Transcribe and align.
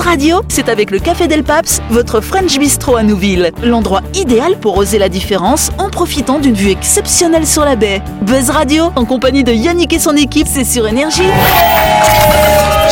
Buzz 0.00 0.08
Radio, 0.08 0.40
c'est 0.48 0.70
avec 0.70 0.90
le 0.90 0.98
Café 0.98 1.28
Del 1.28 1.44
Paps, 1.44 1.82
votre 1.90 2.22
French 2.22 2.58
Bistro 2.58 2.96
à 2.96 3.02
Nouville. 3.02 3.52
L'endroit 3.62 4.00
idéal 4.14 4.56
pour 4.58 4.78
oser 4.78 4.98
la 4.98 5.10
différence 5.10 5.70
en 5.76 5.90
profitant 5.90 6.38
d'une 6.38 6.54
vue 6.54 6.70
exceptionnelle 6.70 7.46
sur 7.46 7.66
la 7.66 7.76
baie. 7.76 8.00
Buzz 8.22 8.48
Radio, 8.48 8.92
en 8.96 9.04
compagnie 9.04 9.44
de 9.44 9.52
Yannick 9.52 9.92
et 9.92 9.98
son 9.98 10.16
équipe, 10.16 10.46
c'est 10.50 10.64
sur 10.64 10.88
Énergie. 10.88 11.28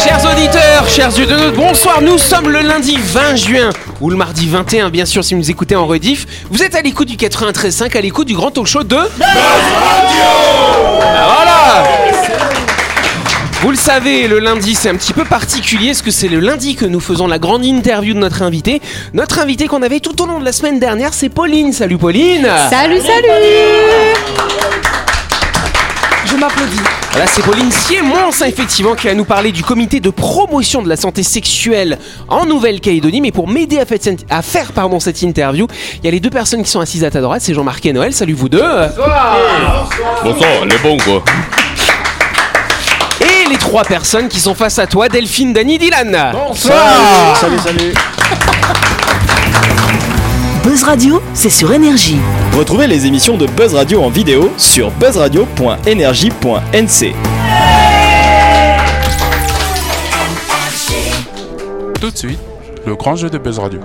Chers 0.05 0.21
auditeurs, 0.31 0.86
chers 0.86 1.11
de 1.11 1.57
bonsoir, 1.57 2.03
nous 2.03 2.18
sommes 2.18 2.50
le 2.50 2.61
lundi 2.61 2.99
20 3.00 3.36
juin, 3.36 3.71
ou 4.03 4.11
le 4.11 4.17
mardi 4.17 4.46
21, 4.46 4.90
bien 4.90 5.07
sûr, 5.07 5.25
si 5.25 5.32
vous 5.32 5.40
nous 5.40 5.50
écoutez 5.50 5.77
en 5.77 5.86
rediff. 5.86 6.27
Vous 6.50 6.63
êtes 6.63 6.75
à 6.75 6.82
l'écoute 6.82 7.09
du 7.09 7.17
93.5, 7.17 7.96
à 7.96 8.03
l'écoute 8.03 8.29
du 8.29 8.35
grand 8.35 8.50
talk 8.50 8.67
show 8.67 8.82
de... 8.82 8.99
Voilà 11.17 11.57
vous 13.62 13.71
le 13.71 13.76
savez, 13.76 14.29
le 14.29 14.39
lundi 14.39 14.75
c'est 14.75 14.89
un 14.89 14.94
petit 14.94 15.12
peu 15.12 15.25
particulier 15.25 15.89
parce 15.89 16.03
que 16.03 16.11
c'est 16.12 16.29
le 16.29 16.39
lundi 16.39 16.76
que 16.76 16.85
nous 16.85 17.00
faisons 17.00 17.26
la 17.26 17.39
grande 17.40 17.64
interview 17.64 18.14
de 18.14 18.18
notre 18.21 18.43
invité. 18.43 18.80
Notre 19.14 19.40
invité 19.40 19.66
qu'on 19.66 19.82
avait 19.82 19.99
tout 20.00 20.21
au 20.22 20.26
long 20.26 20.39
de 20.39 20.44
la 20.44 20.53
semaine 20.53 20.79
dernière, 20.79 21.12
c'est 21.12 21.29
Pauline. 21.29 21.72
Salut 21.72 21.99
Pauline 21.99 22.49
Salut, 22.71 23.00
salut 23.00 23.29
Je 26.25 26.36
m'applaudis. 26.36 26.76
Voilà, 27.11 27.26
c'est 27.26 27.43
Pauline 27.43 27.72
Siemons, 27.72 28.30
effectivement, 28.46 28.94
qui 28.94 29.08
va 29.08 29.14
nous 29.14 29.25
parler 29.25 29.50
du 29.50 29.64
comité 29.64 29.99
de 29.99 30.11
promotion 30.11 30.82
de 30.82 30.88
la 30.88 30.96
santé 30.96 31.25
sexuelle 31.25 31.99
en 32.28 32.47
Nouvelle-Calédonie. 32.47 33.20
Mais 33.20 33.33
pour 33.33 33.48
m'aider 33.48 33.80
à, 33.80 33.86
faire 33.86 33.98
cette- 34.00 34.25
à 34.30 34.42
faire 34.42 34.70
pardon, 34.72 35.00
cette 35.00 35.20
interview, 35.22 35.66
il 35.97 36.05
y 36.05 36.08
a 36.08 36.12
les 36.12 36.20
deux 36.20 36.30
personnes 36.30 36.62
qui 36.62 36.70
sont 36.70 36.80
assises 36.80 37.02
à 37.02 37.11
ta 37.11 37.20
droite, 37.20 37.42
c'est 37.42 37.55
Jean-Marc 37.55 37.84
et 37.86 37.92
Noël. 37.92 38.12
Salut 38.12 38.34
vous 38.34 38.48
deux 38.48 38.62
Bonsoir, 40.22 40.64
les 40.64 40.78
bons 40.78 40.97
quoi. 40.98 41.25
Trois 43.69 43.84
personnes 43.84 44.28
qui 44.28 44.41
sont 44.41 44.55
face 44.55 44.78
à 44.78 44.86
toi, 44.86 45.11
Delphine, 45.11 45.53
Dany, 45.53 45.77
Dylan 45.77 46.33
Salut, 46.55 47.58
salut. 47.62 47.92
Buzz 50.64 50.84
Radio, 50.84 51.20
c'est 51.34 51.50
sur 51.50 51.70
Énergie. 51.70 52.16
Retrouvez 52.56 52.86
les 52.86 53.05
émissions 53.05 53.36
de 53.36 53.46
Buzz 53.46 53.74
Radio 53.74 54.02
en 54.02 54.08
vidéo 54.08 54.50
sur 54.56 54.91
buzzradio.energie.nc. 54.92 57.14
Tout 62.00 62.11
de 62.11 62.16
suite, 62.16 62.41
le 62.86 62.96
grand 62.96 63.16
jeu 63.16 63.28
de 63.28 63.36
Buzz 63.36 63.58
Radio. 63.58 63.80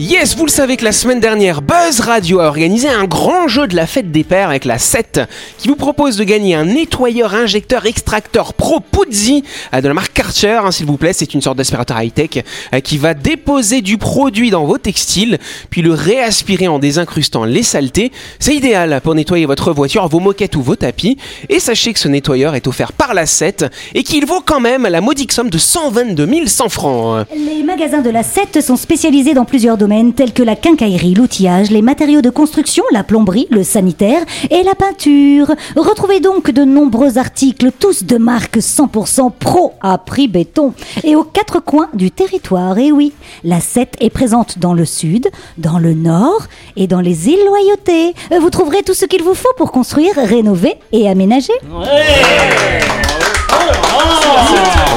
Yes, 0.00 0.34
vous 0.34 0.46
le 0.46 0.50
savez 0.50 0.78
que 0.78 0.84
la 0.86 0.92
semaine 0.92 1.20
dernière, 1.20 1.60
Buzz 1.60 2.00
Radio 2.00 2.40
a 2.40 2.46
organisé 2.46 2.88
un 2.88 3.04
grand 3.04 3.48
jeu 3.48 3.66
de 3.66 3.76
la 3.76 3.86
fête 3.86 4.10
des 4.10 4.24
pères 4.24 4.48
avec 4.48 4.64
la 4.64 4.78
7 4.78 5.20
qui 5.58 5.68
vous 5.68 5.76
propose 5.76 6.16
de 6.16 6.24
gagner 6.24 6.54
un 6.54 6.64
nettoyeur 6.64 7.34
injecteur 7.34 7.84
extracteur 7.84 8.54
Pro 8.54 8.80
Puzzi 8.80 9.44
euh, 9.74 9.82
de 9.82 9.88
la 9.88 9.92
marque 9.92 10.14
Karcher, 10.14 10.58
hein, 10.64 10.70
s'il 10.70 10.86
vous 10.86 10.96
plaît. 10.96 11.12
C'est 11.12 11.34
une 11.34 11.42
sorte 11.42 11.58
d'aspirateur 11.58 12.00
high-tech 12.00 12.42
euh, 12.72 12.80
qui 12.80 12.96
va 12.96 13.12
déposer 13.12 13.82
du 13.82 13.98
produit 13.98 14.48
dans 14.48 14.64
vos 14.64 14.78
textiles 14.78 15.36
puis 15.68 15.82
le 15.82 15.92
réaspirer 15.92 16.66
en 16.66 16.78
désincrustant 16.78 17.44
les 17.44 17.62
saletés. 17.62 18.10
C'est 18.38 18.54
idéal 18.54 19.02
pour 19.04 19.14
nettoyer 19.14 19.44
votre 19.44 19.70
voiture, 19.74 20.08
vos 20.08 20.20
moquettes 20.20 20.56
ou 20.56 20.62
vos 20.62 20.76
tapis. 20.76 21.18
Et 21.50 21.60
sachez 21.60 21.92
que 21.92 21.98
ce 21.98 22.08
nettoyeur 22.08 22.54
est 22.54 22.66
offert 22.66 22.94
par 22.94 23.12
la 23.12 23.26
7 23.26 23.66
et 23.94 24.02
qu'il 24.02 24.24
vaut 24.24 24.40
quand 24.40 24.60
même 24.60 24.84
la 24.84 25.02
modique 25.02 25.32
somme 25.32 25.50
de 25.50 25.58
122 25.58 26.46
100 26.46 26.68
francs. 26.70 27.26
Les 27.36 27.62
magasins 27.62 28.00
de 28.00 28.08
la 28.08 28.22
7 28.22 28.62
sont 28.62 28.76
spécialisés 28.76 29.34
dans 29.34 29.44
plusieurs 29.44 29.76
domaines 29.76 29.89
tels 30.14 30.32
que 30.32 30.44
la 30.44 30.54
quincaillerie, 30.54 31.14
l'outillage, 31.14 31.70
les 31.70 31.82
matériaux 31.82 32.22
de 32.22 32.30
construction, 32.30 32.84
la 32.92 33.02
plomberie, 33.02 33.48
le 33.50 33.64
sanitaire 33.64 34.22
et 34.48 34.62
la 34.62 34.76
peinture. 34.76 35.52
Retrouvez 35.74 36.20
donc 36.20 36.52
de 36.52 36.62
nombreux 36.62 37.18
articles, 37.18 37.70
tous 37.76 38.04
de 38.04 38.16
marque 38.16 38.58
100% 38.58 39.32
pro 39.36 39.72
à 39.80 39.98
prix 39.98 40.28
béton 40.28 40.74
et 41.02 41.16
aux 41.16 41.24
quatre 41.24 41.58
coins 41.58 41.88
du 41.92 42.12
territoire. 42.12 42.78
Et 42.78 42.92
oui, 42.92 43.12
la 43.42 43.58
7 43.58 43.96
est 44.00 44.10
présente 44.10 44.60
dans 44.60 44.74
le 44.74 44.84
sud, 44.84 45.28
dans 45.58 45.78
le 45.78 45.92
nord 45.92 46.42
et 46.76 46.86
dans 46.86 47.00
les 47.00 47.28
îles 47.28 47.44
Loyauté. 47.44 48.14
Vous 48.40 48.50
trouverez 48.50 48.84
tout 48.84 48.94
ce 48.94 49.06
qu'il 49.06 49.24
vous 49.24 49.34
faut 49.34 49.52
pour 49.56 49.72
construire, 49.72 50.14
rénover 50.14 50.76
et 50.92 51.08
aménager. 51.08 51.54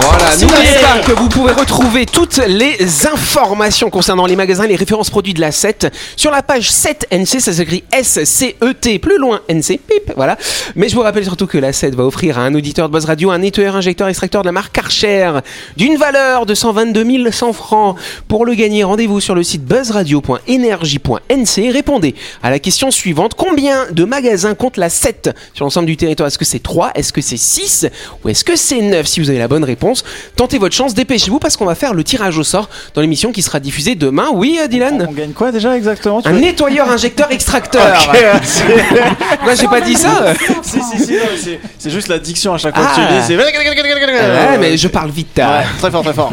Voilà, 0.02 0.36
n'oubliez 0.38 0.80
pas 0.82 1.00
que 1.00 1.12
vous 1.12 1.30
pouvez 1.30 1.54
retrouver 1.54 2.06
toutes 2.06 2.38
les 2.48 2.78
informations 3.08 3.90
concernant 3.90 4.26
les 4.26 4.36
magasins, 4.36 4.68
les 4.68 4.76
références 4.76 5.10
produits 5.10 5.34
de 5.34 5.42
la 5.42 5.52
7 5.52 5.92
sur 6.16 6.32
la 6.32 6.42
page 6.42 6.72
7NC, 6.72 7.40
ça 7.40 7.54
s'écrit 7.54 7.84
S-C-E-T, 7.92 9.00
plus 9.00 9.18
loin 9.18 9.42
NC, 9.50 9.80
pip, 9.88 10.12
voilà. 10.16 10.38
Mais 10.76 10.90
je 10.90 10.96
vous 10.96 11.02
rappelle 11.02 11.24
surtout 11.24 11.48
que 11.48 11.58
la 11.58 11.74
7 11.74 11.96
va 11.96 12.06
offrir 12.06 12.40
à 12.40 12.44
un 12.44 12.54
auditeur 12.56 12.90
de 12.90 12.94
Buzz 12.94 13.06
Radio 13.06 13.32
un 13.32 13.40
nettoyeur 13.40 13.76
injecteur 13.76 14.08
extracteur 14.08 14.42
de 14.42 14.48
la 14.48 14.52
marque 14.52 14.74
Karcher 14.74 15.32
d'une 15.78 15.98
valeur 15.98 16.46
de 16.46 16.56
122 16.56 17.32
100 17.32 17.54
francs. 17.54 17.98
Pour 18.28 18.46
le 18.46 18.54
gagner, 18.54 18.84
rendez-vous 18.84 19.20
sur 19.20 19.36
le 19.36 19.44
site 19.44 19.66
buzzradio.energie.nc. 19.66 21.72
Répondez 21.72 22.16
à 22.42 22.50
la 22.50 22.60
question 22.60 22.92
suivante. 22.92 23.34
Combien 23.36 23.88
de 23.92 24.06
magasins 24.06 24.56
compte 24.56 24.78
la 24.78 24.90
7 24.90 25.30
sur 25.54 25.66
l'ensemble 25.66 25.88
du 25.88 25.98
territoire? 25.98 26.28
Est-ce 26.28 26.38
que 26.38 26.46
c'est 26.46 26.64
3 26.64 26.92
Est-ce 26.96 27.14
que 27.14 27.22
c'est 27.22 27.38
6 27.38 27.88
Ou 28.24 28.30
est-ce 28.30 28.44
que 28.44 28.56
c'est 28.56 28.82
9 28.82 29.06
Si 29.06 29.20
vous 29.20 29.30
avez 29.30 29.33
la 29.38 29.48
bonne 29.48 29.64
réponse, 29.64 30.04
tentez 30.36 30.58
votre 30.58 30.76
chance, 30.76 30.94
dépêchez-vous 30.94 31.40
parce 31.40 31.58
qu'on 31.58 31.66
va 31.66 31.76
faire 31.76 31.94
le 31.94 32.04
tirage 32.04 32.38
au 32.38 32.44
sort 32.44 32.70
dans 32.96 33.02
l'émission 33.02 33.32
qui 33.32 33.42
sera 33.42 33.60
diffusée 33.60 33.96
demain. 33.96 34.28
Oui, 34.34 34.60
euh, 34.62 34.68
Dylan 34.68 35.08
On 35.10 35.14
gagne 35.14 35.32
quoi 35.34 35.52
déjà 35.52 35.76
exactement 35.78 36.22
tu 36.22 36.28
un 36.30 36.34
veux- 36.34 36.40
nettoyeur 36.40 36.90
injecteur 36.92 37.32
extracteur. 37.32 37.84
Moi, 39.44 39.56
j'ai 39.56 39.68
pas 39.68 39.82
dit 39.82 39.96
ça. 39.96 40.34
Si, 40.64 40.80
si, 40.82 41.04
si, 41.06 41.12
non, 41.14 41.20
mais 41.32 41.58
c'est- 41.78 41.90
juste 41.90 42.08
la 42.08 42.20
diction 42.20 42.54
à 42.54 42.58
chaque 42.58 42.76
fois 42.76 42.86
que 42.86 42.96
tu 42.96 43.02
Ah. 43.02 43.10
le 43.12 43.20
dis. 43.20 43.28
C'est. 43.28 43.38
Ouais, 43.38 44.58
mais 44.60 44.78
je 44.78 44.88
parle 44.88 45.10
vite. 45.12 45.28
Ouais, 45.38 45.44
tard. 45.44 45.64
très 45.80 45.92
fort, 45.92 46.04
très 46.04 46.14
fort. 46.14 46.32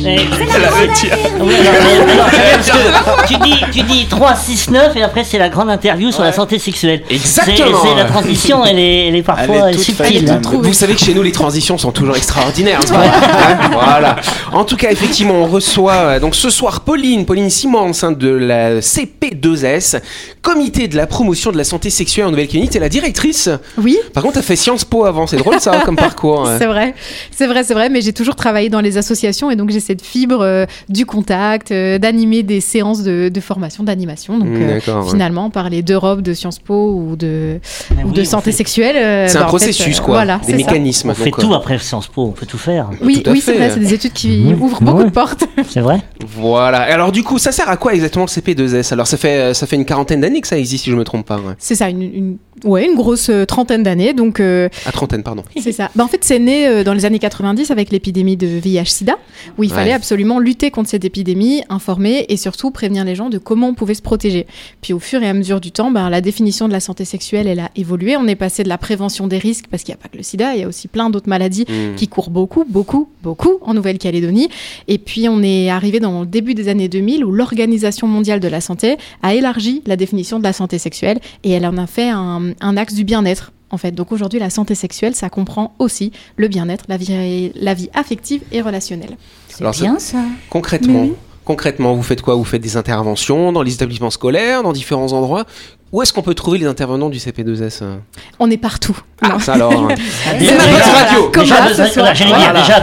Tu 3.26 3.36
dis, 3.38 3.56
tu 3.72 3.82
dis 3.82 4.06
3, 4.08 4.34
6, 4.34 4.70
9 4.70 4.96
et 4.96 5.02
après 5.02 5.24
c'est 5.24 5.38
la 5.38 5.48
grande 5.48 5.70
interview 5.70 6.10
sur 6.10 6.22
la 6.22 6.32
santé 6.32 6.58
sexuelle. 6.58 7.02
Exactement. 7.08 7.78
C'est 7.82 7.94
la 7.94 8.04
transition, 8.04 8.64
elle 8.64 8.78
est, 8.78 9.08
elle 9.08 9.16
est 9.16 9.22
parfois 9.22 9.70
Elle 9.70 9.76
est 9.76 9.78
subtile. 9.78 10.40
Vous 10.52 10.72
savez 10.72 10.94
que 10.94 11.00
chez 11.00 11.14
nous 11.14 11.22
les 11.22 11.32
transitions 11.32 11.78
sont 11.78 11.92
toujours 11.92 12.16
extraordinaires. 12.16 12.80
Hein 12.92 13.70
voilà. 13.72 14.16
En 14.52 14.64
tout 14.64 14.76
cas, 14.76 14.90
effectivement, 14.90 15.34
on 15.34 15.46
reçoit 15.46 15.94
euh, 15.94 16.20
donc 16.20 16.34
ce 16.34 16.50
soir 16.50 16.80
Pauline, 16.80 17.24
Pauline 17.24 17.50
Simons 17.50 17.92
hein, 18.02 18.12
de 18.12 18.30
la 18.30 18.80
CP2S, 18.80 20.00
Comité 20.42 20.88
de 20.88 20.96
la 20.96 21.06
promotion 21.06 21.52
de 21.52 21.58
la 21.58 21.64
santé 21.64 21.90
sexuelle 21.90 22.24
en 22.26 22.30
Nouvelle-Calédonie. 22.30 22.70
T'es 22.70 22.78
la 22.78 22.88
directrice. 22.88 23.50
Oui, 23.76 23.98
Par 24.14 24.22
contre, 24.22 24.36
t'as 24.36 24.42
fait 24.42 24.56
Sciences 24.56 24.86
Po 24.86 25.04
avant. 25.04 25.26
C'est 25.26 25.36
drôle 25.36 25.60
ça 25.60 25.82
comme 25.84 25.96
parcours. 25.96 26.48
c'est 26.58 26.64
vrai, 26.66 26.94
c'est 27.30 27.46
vrai, 27.46 27.62
c'est 27.62 27.74
vrai, 27.74 27.90
mais 27.90 28.00
j'ai 28.00 28.14
toujours 28.14 28.36
travaillé 28.36 28.70
dans 28.70 28.80
les 28.80 28.96
associations 28.96 29.50
et 29.50 29.56
donc 29.56 29.68
j'ai 29.68 29.80
cette 29.80 30.00
fibre 30.00 30.40
euh, 30.40 30.64
du 30.88 31.04
contact, 31.04 31.72
euh, 31.72 31.98
d'animer 31.98 32.42
des 32.42 32.62
séances 32.62 33.02
de, 33.02 33.28
de 33.28 33.40
formation, 33.40 33.84
d'animation. 33.84 34.38
Donc 34.38 34.48
Mm, 34.48 34.62
euh, 34.62 34.74
d'accord, 34.78 35.04
ouais. 35.04 35.10
finalement, 35.10 35.50
parler 35.50 35.82
d'Europe, 35.82 36.22
de 36.22 36.32
Sciences 36.32 36.58
Po 36.58 36.94
ou 36.94 37.16
de, 37.16 37.58
Mais 37.94 38.02
ou 38.04 38.08
oui, 38.08 38.12
de 38.14 38.22
on 38.22 38.24
santé 38.24 38.50
fait- 38.50 38.56
sexuelle. 38.56 38.96
euh, 38.96 39.28
C'est 39.28 39.34
bah, 39.34 39.40
un 39.44 39.44
en 39.44 39.48
processus 39.48 39.84
fait, 39.96 40.00
euh, 40.00 40.04
quoi. 40.04 40.14
Voilà, 40.14 40.40
des 40.46 40.54
mécanismes. 40.54 41.10
On 41.10 41.14
fait 41.14 41.24
donc, 41.30 41.38
tout 41.40 41.52
après 41.54 41.78
Sciences 41.78 42.06
Po, 42.08 42.22
on 42.24 42.32
peut 42.32 42.46
tout 42.46 42.56
faire. 42.58 42.88
Oui, 43.02 43.22
Tout 43.22 43.30
oui, 43.30 43.42
c'est 43.44 43.52
vrai, 43.52 43.70
c'est 43.74 43.80
des 43.80 43.92
études 43.92 44.14
qui 44.14 44.38
Mhm. 44.38 44.62
ouvrent 44.62 44.80
beaucoup 44.80 44.98
Ouais. 45.00 45.04
de 45.04 45.10
portes. 45.10 45.44
C'est 45.68 45.80
vrai 45.80 46.00
Voilà. 46.26 46.78
Alors 46.80 47.12
du 47.12 47.22
coup, 47.22 47.38
ça 47.38 47.52
sert 47.52 47.68
à 47.68 47.76
quoi 47.76 47.92
exactement 47.94 48.24
le 48.24 48.30
CP2S 48.30 48.92
Alors 48.94 49.06
ça 49.06 49.18
fait 49.18 49.52
ça 49.52 49.66
fait 49.66 49.76
une 49.76 49.84
quarantaine 49.84 50.22
d'années 50.22 50.29
ça 50.46 50.58
existe, 50.58 50.86
je 50.86 50.94
me 50.94 51.04
trompe 51.04 51.26
pas. 51.26 51.40
C'est 51.58 51.74
ça, 51.74 51.88
une- 51.90 52.38
ouais, 52.64 52.86
une 52.86 52.94
grosse 52.94 53.28
euh, 53.30 53.44
trentaine 53.44 53.82
d'années. 53.82 54.12
Donc, 54.14 54.40
euh, 54.40 54.68
À 54.86 54.92
trentaine, 54.92 55.22
pardon. 55.22 55.42
C'est 55.60 55.72
ça. 55.72 55.90
Bah, 55.94 56.04
en 56.04 56.08
fait, 56.08 56.22
c'est 56.22 56.38
né 56.38 56.66
euh, 56.66 56.84
dans 56.84 56.94
les 56.94 57.04
années 57.04 57.18
90 57.18 57.70
avec 57.70 57.90
l'épidémie 57.90 58.36
de 58.36 58.46
VIH-Sida, 58.46 59.16
où 59.58 59.62
il 59.64 59.70
Ouais. 59.70 59.74
fallait 59.76 59.92
absolument 59.92 60.38
lutter 60.38 60.70
contre 60.70 60.88
cette 60.90 61.04
épidémie, 61.04 61.62
informer 61.68 62.26
et 62.28 62.36
surtout 62.36 62.70
prévenir 62.70 63.04
les 63.04 63.14
gens 63.14 63.28
de 63.30 63.38
comment 63.38 63.68
on 63.68 63.74
pouvait 63.74 63.94
se 63.94 64.02
protéger. 64.02 64.46
Puis 64.82 64.92
au 64.92 64.98
fur 64.98 65.22
et 65.22 65.28
à 65.28 65.34
mesure 65.34 65.60
du 65.60 65.72
temps, 65.72 65.90
bah, 65.90 66.10
la 66.10 66.20
définition 66.20 66.66
de 66.68 66.72
la 66.72 66.80
santé 66.80 67.04
sexuelle, 67.04 67.46
elle 67.46 67.60
a 67.60 67.70
évolué. 67.76 68.16
On 68.16 68.26
est 68.26 68.34
passé 68.36 68.62
de 68.62 68.68
la 68.68 68.78
prévention 68.78 69.26
des 69.26 69.38
risques, 69.38 69.66
parce 69.70 69.82
qu'il 69.82 69.92
n'y 69.94 69.98
a 69.98 70.02
pas 70.02 70.08
que 70.08 70.16
le 70.16 70.22
sida, 70.22 70.54
il 70.54 70.60
y 70.60 70.64
a 70.64 70.68
aussi 70.68 70.88
plein 70.88 71.10
d'autres 71.10 71.28
maladies 71.28 71.64
Mm. 71.68 71.94
qui 71.96 72.08
courent 72.08 72.30
beaucoup, 72.30 72.64
beaucoup, 72.68 73.08
beaucoup 73.22 73.58
en 73.62 73.74
Nouvelle-Calédonie. 73.74 74.48
Et 74.88 74.98
puis 74.98 75.28
on 75.28 75.42
est 75.42 75.68
arrivé 75.70 76.00
dans 76.00 76.20
le 76.20 76.26
début 76.26 76.54
des 76.54 76.68
années 76.68 76.88
2000 76.88 77.24
où 77.24 77.32
l'Organisation 77.32 78.06
mondiale 78.06 78.40
de 78.40 78.48
la 78.48 78.60
santé 78.60 78.96
a 79.22 79.34
élargi 79.34 79.82
la 79.86 79.96
définition 79.96 80.38
de 80.38 80.44
la 80.44 80.52
santé 80.52 80.78
sexuelle 80.78 81.18
et 81.44 81.50
elle 81.50 81.66
en 81.66 81.76
a 81.76 81.86
fait 81.86 82.08
un, 82.08 82.49
un 82.60 82.76
axe 82.76 82.94
du 82.94 83.04
bien-être. 83.04 83.52
En 83.72 83.78
fait, 83.78 83.92
donc 83.92 84.10
aujourd'hui, 84.10 84.40
la 84.40 84.50
santé 84.50 84.74
sexuelle, 84.74 85.14
ça 85.14 85.30
comprend 85.30 85.74
aussi 85.78 86.10
le 86.36 86.48
bien-être, 86.48 86.84
la 86.88 86.96
vie, 86.96 87.52
la 87.54 87.74
vie 87.74 87.88
affective 87.94 88.42
et 88.50 88.62
relationnelle. 88.62 89.16
C'est 89.48 89.64
bien 89.80 89.98
ça. 90.00 90.18
Concrètement, 90.48 91.02
oui. 91.02 91.12
concrètement, 91.44 91.94
vous 91.94 92.02
faites 92.02 92.20
quoi? 92.22 92.34
Vous 92.34 92.42
faites 92.44 92.62
des 92.62 92.76
interventions 92.76 93.52
dans 93.52 93.62
les 93.62 93.72
établissements 93.74 94.10
scolaires, 94.10 94.64
dans 94.64 94.72
différents 94.72 95.12
endroits? 95.12 95.44
Où 95.92 96.02
est-ce 96.02 96.12
qu'on 96.12 96.22
peut 96.22 96.34
trouver 96.34 96.58
les 96.58 96.66
intervenants 96.66 97.10
du 97.10 97.18
CP2S 97.18 97.78
euh? 97.82 97.96
On 98.40 98.50
est 98.50 98.56
partout. 98.56 98.96
Ah, 99.22 99.28
Non. 99.30 99.38
ça 99.38 99.54
alors. 99.54 99.72
hein. 99.72 99.88
Déjà, 100.38 100.54
Buzz 100.56 100.66
déjà- 100.66 100.84
Radio. 100.84 101.30
Comme 101.32 101.42
déjà, 101.42 101.54
Radio, 101.56 101.74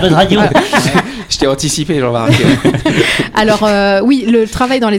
Buzz 0.02 0.14
Radio. 0.14 0.40
Je 1.30 1.38
t'ai 1.38 1.48
anticipé, 1.48 2.00
Jean-Marc. 2.00 2.34
Alors 3.34 3.64
euh, 3.64 4.02
oui, 4.02 4.26
le 4.28 4.48
travail 4.48 4.80
dans 4.80 4.90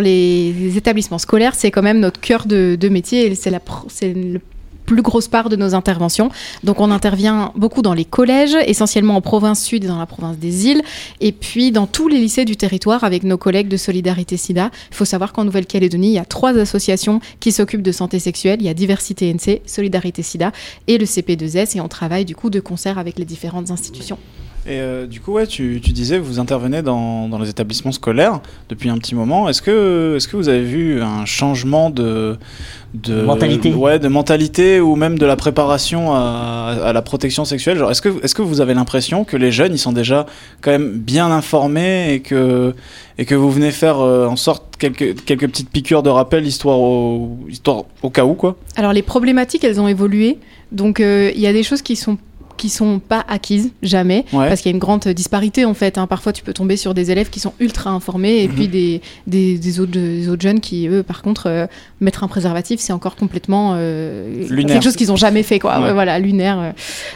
les, 0.00 0.76
établissements 0.76 1.18
scolaires, 1.18 1.54
c'est 1.54 1.70
quand 1.70 1.82
même 1.82 2.00
notre 2.00 2.20
cœur 2.20 2.46
de, 2.46 2.76
de 2.78 2.88
métier. 2.88 3.26
et 3.26 3.34
C'est 3.34 3.50
la 3.50 3.60
plus 4.86 5.02
grosse 5.02 5.28
part 5.28 5.50
de 5.50 5.56
nos 5.56 5.74
interventions. 5.74 6.30
Donc 6.64 6.80
on 6.80 6.90
intervient 6.90 7.52
beaucoup 7.56 7.82
dans 7.82 7.92
les 7.92 8.04
collèges, 8.04 8.56
essentiellement 8.66 9.16
en 9.16 9.20
province 9.20 9.62
sud 9.62 9.84
et 9.84 9.88
dans 9.88 9.98
la 9.98 10.06
province 10.06 10.38
des 10.38 10.68
îles, 10.68 10.82
et 11.20 11.32
puis 11.32 11.72
dans 11.72 11.86
tous 11.86 12.08
les 12.08 12.18
lycées 12.18 12.44
du 12.44 12.56
territoire 12.56 13.04
avec 13.04 13.24
nos 13.24 13.36
collègues 13.36 13.68
de 13.68 13.76
Solidarité 13.76 14.36
SIDA. 14.36 14.70
Il 14.90 14.94
faut 14.94 15.04
savoir 15.04 15.32
qu'en 15.32 15.44
Nouvelle-Calédonie, 15.44 16.08
il 16.08 16.14
y 16.14 16.18
a 16.18 16.24
trois 16.24 16.56
associations 16.56 17.20
qui 17.40 17.52
s'occupent 17.52 17.82
de 17.82 17.92
santé 17.92 18.18
sexuelle. 18.18 18.58
Il 18.60 18.66
y 18.66 18.70
a 18.70 18.74
Diversité 18.74 19.32
NC, 19.32 19.62
Solidarité 19.66 20.22
SIDA 20.22 20.52
et 20.86 20.96
le 20.96 21.04
CP2S, 21.04 21.76
et 21.76 21.80
on 21.80 21.88
travaille 21.88 22.24
du 22.24 22.36
coup 22.36 22.48
de 22.48 22.60
concert 22.60 22.98
avec 22.98 23.18
les 23.18 23.24
différentes 23.24 23.70
institutions. 23.70 24.18
Et 24.68 24.80
euh, 24.80 25.06
du 25.06 25.20
coup, 25.20 25.32
ouais, 25.32 25.46
tu, 25.46 25.80
tu 25.80 25.92
disais, 25.92 26.18
vous 26.18 26.40
intervenez 26.40 26.82
dans, 26.82 27.28
dans 27.28 27.38
les 27.38 27.48
établissements 27.48 27.92
scolaires 27.92 28.40
depuis 28.68 28.88
un 28.88 28.98
petit 28.98 29.14
moment. 29.14 29.48
Est-ce 29.48 29.62
que, 29.62 30.14
est-ce 30.16 30.26
que 30.26 30.36
vous 30.36 30.48
avez 30.48 30.64
vu 30.64 31.00
un 31.00 31.24
changement 31.24 31.88
de, 31.88 32.36
de 32.94 33.22
Mentalité. 33.22 33.72
ouais, 33.72 34.00
de 34.00 34.08
mentalité 34.08 34.80
ou 34.80 34.96
même 34.96 35.18
de 35.18 35.26
la 35.26 35.36
préparation 35.36 36.12
à, 36.12 36.76
à 36.84 36.92
la 36.92 37.02
protection 37.02 37.44
sexuelle? 37.44 37.78
Genre, 37.78 37.92
est-ce 37.92 38.02
que, 38.02 38.24
est-ce 38.24 38.34
que 38.34 38.42
vous 38.42 38.60
avez 38.60 38.74
l'impression 38.74 39.22
que 39.22 39.36
les 39.36 39.52
jeunes, 39.52 39.72
ils 39.72 39.78
sont 39.78 39.92
déjà 39.92 40.26
quand 40.62 40.72
même 40.72 40.98
bien 40.98 41.30
informés 41.30 42.12
et 42.14 42.20
que, 42.20 42.74
et 43.18 43.24
que 43.24 43.36
vous 43.36 43.52
venez 43.52 43.70
faire 43.70 44.00
euh, 44.00 44.26
en 44.26 44.36
sorte 44.36 44.76
quelques, 44.78 45.24
quelques 45.24 45.46
petites 45.46 45.70
piqûres 45.70 46.02
de 46.02 46.10
rappel 46.10 46.44
histoire 46.44 46.80
au, 46.80 47.38
histoire 47.48 47.84
au 48.02 48.10
cas 48.10 48.24
où, 48.24 48.34
quoi? 48.34 48.56
Alors 48.74 48.92
les 48.92 49.02
problématiques, 49.02 49.62
elles 49.62 49.80
ont 49.80 49.88
évolué. 49.88 50.38
Donc 50.72 50.98
euh, 50.98 51.30
il 51.36 51.40
y 51.40 51.46
a 51.46 51.52
des 51.52 51.62
choses 51.62 51.82
qui 51.82 51.94
sont 51.94 52.18
qui 52.56 52.68
sont 52.68 52.98
pas 52.98 53.24
acquises 53.28 53.70
jamais 53.82 54.24
Ouais. 54.32 54.48
parce 54.48 54.60
qu'il 54.60 54.70
y 54.70 54.72
a 54.72 54.76
une 54.76 54.80
grande 54.80 55.06
disparité 55.08 55.64
en 55.64 55.74
fait 55.74 55.98
hein. 55.98 56.06
parfois 56.06 56.32
tu 56.32 56.42
peux 56.42 56.52
tomber 56.52 56.76
sur 56.76 56.94
des 56.94 57.10
élèves 57.10 57.30
qui 57.30 57.40
sont 57.40 57.52
ultra 57.60 57.90
informés 57.90 58.42
et 58.42 58.48
Mhm. 58.48 58.54
puis 58.54 58.68
des, 58.68 59.00
des, 59.26 59.58
des 59.58 59.80
autres 59.80 59.92
des 59.92 60.28
autres 60.28 60.42
jeunes 60.42 60.60
qui 60.60 60.88
eux 60.88 61.02
par 61.02 61.22
contre 61.22 61.46
euh, 61.48 61.66
mettre 62.00 62.24
un 62.24 62.28
préservatif 62.28 62.80
c'est 62.80 62.92
encore 62.92 63.16
complètement 63.16 63.72
euh, 63.76 64.46
Lunaire. 64.48 64.74
quelque 64.74 64.84
chose 64.84 64.96
qu'ils 64.96 65.12
ont 65.12 65.16
jamais 65.16 65.42
fait 65.42 65.58
quoi 65.58 65.80
Ouais. 65.80 65.92
Voilà 65.92 66.18
lunaire 66.18 66.58
euh. 66.58 66.70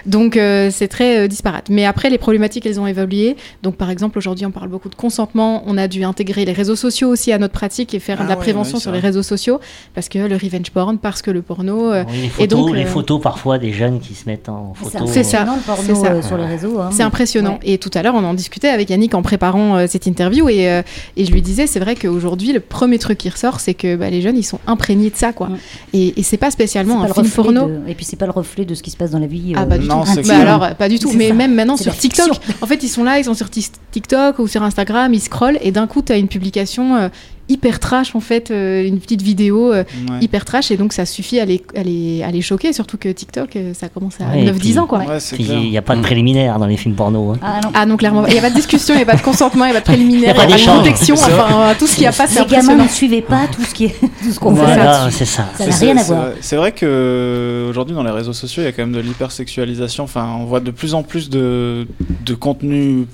donc 0.07 0.37
euh, 0.37 0.71
c'est 0.71 0.89
très 0.89 1.21
euh, 1.21 1.29
disparate 1.29 1.69
mais 1.71 1.85
après 1.85 2.11
les 2.11 2.19
problématiques 2.19 2.67
elles 2.67 2.81
ont 2.81 2.87
évolué 2.87 3.37
donc 3.63 3.77
par 3.77 3.91
exemple 3.91 4.19
aujourd'hui 4.19 4.47
on 4.47 4.51
parle 4.51 4.69
beaucoup 4.69 4.89
de 4.89 4.95
consentement 4.95 5.63
on 5.67 5.77
a 5.79 5.89
dû 5.89 6.05
intégrer 6.05 6.45
les 6.45 6.53
réseaux 6.53 6.77
sociaux 6.77 7.09
aussi 7.09 7.33
à 7.33 7.39
notre 7.39 7.55
pratique 7.55 7.95
et 7.95 7.99
faire 7.99 8.19
Ah 8.21 8.25
de 8.25 8.29
la 8.29 8.35
ouais, 8.35 8.41
prévention 8.41 8.77
ouais, 8.77 8.83
sur 8.83 8.93
les 8.93 8.99
réseaux 9.01 9.23
sociaux 9.23 9.61
parce 9.95 10.09
que 10.09 10.19
le 10.19 10.37
revenge 10.37 10.71
porn 10.71 10.99
parce 10.99 11.23
que 11.23 11.31
le 11.31 11.43
porno 11.43 11.93
euh, 11.93 12.05
Oui, 12.09 12.17
les 12.21 12.27
et 12.27 12.29
photos, 12.29 12.49
donc, 12.67 12.75
les 12.77 12.85
euh, 12.85 12.87
photos 12.87 13.21
parfois 13.21 13.59
des 13.59 13.73
jeunes 13.73 14.01
qui 14.01 14.15
se 14.15 14.29
mettent 14.29 14.49
en 14.49 14.75
photo. 14.75 15.07
Ça. 15.31 15.39
C'est 15.39 15.45
ça. 15.45 15.45
Non, 15.45 15.57
le 15.57 15.61
porno 15.63 15.83
C'est 15.87 15.95
ça. 15.95 16.13
euh, 16.13 16.23
sur 16.23 16.37
les 16.37 16.47
réseaux. 16.47 16.79
hein, 16.81 16.89
C'est 16.91 16.99
mais- 16.99 17.05
impressionnant. 17.05 17.53
Ouais. 17.63 17.73
Et 17.73 17.79
tout 17.79 17.91
à 17.95 18.03
l'heure, 18.03 18.15
on 18.15 18.25
en 18.25 18.35
discutait 18.35 18.69
avec 18.69 18.91
Yannick 18.91 19.15
en 19.15 19.23
préparant 19.23 19.77
euh, 19.77 19.87
cette 19.89 20.07
interview 20.07 20.49
et, 20.49 20.69
euh, 20.71 20.83
et 21.17 21.25
je 21.25 21.33
lui 21.33 21.43
disais, 21.43 21.67
c'est 21.67 21.81
vrai 21.81 21.95
qu'aujourd'hui, 21.95 22.53
le 22.53 22.61
premier 22.61 22.99
truc 22.99 23.19
qui 23.19 23.29
ressort, 23.29 23.61
c'est 23.61 23.75
que 23.75 23.97
bah, 23.97 24.11
les 24.11 24.23
jeunes, 24.23 24.37
ils 24.37 24.43
sont 24.45 24.59
imprégnés 24.67 25.11
de 25.11 25.17
ça, 25.17 25.33
quoi. 25.33 25.49
Et, 25.93 26.19
et 26.19 26.23
c'est 26.23 26.37
pas 26.37 26.47
C'est 26.47 26.53
spécialement 26.53 27.01
pas 27.03 27.11
un 27.11 27.15
film 27.15 27.29
porno. 27.31 27.69
de- 27.69 27.81
Et 27.89 27.95
puis 27.95 28.05
c'est 28.05 28.17
pas 28.17 28.27
le 28.27 28.33
reflet 28.33 28.65
de 28.65 28.75
ce 28.75 28.83
qui 28.83 28.91
se 28.91 28.97
passe 28.97 29.11
dans 29.11 29.19
la 29.19 29.27
vie. 29.27 29.53
Ah 29.57 29.63
euh, 29.63 29.67
pas 29.67 29.79
du 29.79 29.87
Non, 29.87 30.03
tout. 30.05 30.11
c'est 30.15 30.27
Bah 30.27 30.39
alors 30.39 30.75
pas 30.77 30.89
du 30.89 30.99
tout. 30.99 31.11
C'est 31.11 31.17
Mais 31.17 31.29
ça. 31.29 31.35
même 31.35 31.55
maintenant 31.55 31.77
C'est 31.77 31.85
sur 31.85 31.97
TikTok, 31.97 32.31
en 32.61 32.67
fait 32.67 32.83
ils 32.83 32.89
sont 32.89 33.05
là, 33.05 33.19
ils 33.19 33.25
sont 33.25 33.35
sur 33.35 33.49
TikTok 33.51 34.39
ou 34.39 34.47
sur 34.49 34.63
Instagram, 34.63 35.13
ils 35.15 35.21
scrollent 35.21 35.59
et 35.63 35.71
d'un 35.73 35.87
coup 35.87 36.03
tu 36.03 36.13
as 36.13 36.17
une 36.17 36.29
publication 36.29 37.11
hyper 37.51 37.81
trash 37.81 38.15
en 38.15 38.21
fait, 38.21 38.51
euh, 38.51 38.83
une 38.87 38.99
petite 39.01 39.23
vidéo 39.23 39.73
euh, 39.73 39.85
Ouais. 40.09 40.19
hyper 40.23 40.45
trash 40.45 40.71
et 40.71 40.77
donc 40.77 40.93
ça 40.93 41.05
suffit 41.05 41.41
à 41.41 41.45
les, 41.45 41.63
à 41.77 41.83
les, 41.83 42.23
à 42.23 42.31
les 42.31 42.41
choquer, 42.43 42.73
surtout 42.73 42.97
que 42.97 43.09
TikTok 43.09 43.57
euh, 43.57 43.75
ça 43.75 43.89
commence 43.89 44.15
à 44.21 44.25
Ouais, 44.33 44.45
et 44.45 44.51
9-10 44.51 44.59
puis- 44.59 44.79
ans 44.79 44.87
quoi. 44.87 45.01
Ouais. 45.01 45.19
Il 45.39 45.71
n'y 45.71 45.77
a 45.79 45.83
pas 45.83 45.97
de 45.97 46.01
préliminaire 46.03 46.59
dans 46.59 46.67
les 46.67 46.77
films 46.77 46.95
porno. 46.95 47.33
hein. 47.33 47.39
Ah 47.43 47.61
non. 47.63 47.71
Ah 47.75 47.87
non, 47.87 47.97
clairement, 47.97 48.27
il 48.27 48.33
n'y 48.33 48.39
a 48.39 48.43
pas 48.43 48.51
de 48.51 48.55
discussion, 48.55 48.95
il 48.95 48.99
n'y 48.99 49.03
a 49.03 49.07
pas 49.07 49.17
de 49.17 49.23
consentement, 49.23 49.65
il 49.65 49.73
n'y 49.73 49.77
a 49.77 49.81
pas 49.81 49.93
de 49.93 49.95
préliminaire, 49.97 50.21
Il 50.23 50.27
y 50.27 50.31
a 50.31 50.35
pas 50.35 50.45
il 50.45 50.55
n'y 50.57 50.63
a 50.63 50.67
pas 50.67 50.73
de 50.73 50.79
protection, 50.81 51.15
enfin, 51.17 51.75
tout 51.79 51.87
ce 51.87 51.95
qu'il 51.95 52.03
n'y 52.03 52.07
a 52.09 52.13
pas, 52.13 52.27
c'est 52.27 52.41
Les 52.41 52.47
gamins 52.47 52.77
ne 52.77 52.89
suivaient 52.89 53.21
pas 53.23 53.47
tout 53.53 53.63
ce 53.63 53.75
qui 53.75 53.85
est 53.87 53.95
tout 54.23 54.31
ce 54.33 54.39
qu'on 54.39 54.55
fait. 54.55 54.63
Voilà, 54.65 55.11
ça. 55.11 55.25
Ça 55.27 55.67
n'a 55.67 55.77
rien 55.77 55.97
à 55.97 56.03
voir. 56.05 56.21
vrai- 56.27 56.35
C'est 56.41 56.57
vrai 56.57 56.73
que 56.73 57.67
aujourd'hui 57.69 57.95
dans 57.95 58.03
les 58.05 58.11
réseaux 58.11 58.33
sociaux, 58.33 58.63
il 58.63 58.67
y 58.67 58.69
a 58.69 58.73
quand 58.73 58.83
même 58.83 58.93
de 58.93 59.01
l'hypersexualisation. 59.01 60.05
Enfin, 60.05 60.29
on 60.39 60.45
voit 60.45 60.61
de 60.61 60.71
plus 60.71 60.95
en 60.95 61.03
plus 61.03 61.31
de, 61.31 61.87
de 62.25 62.35
contenu 62.35 63.07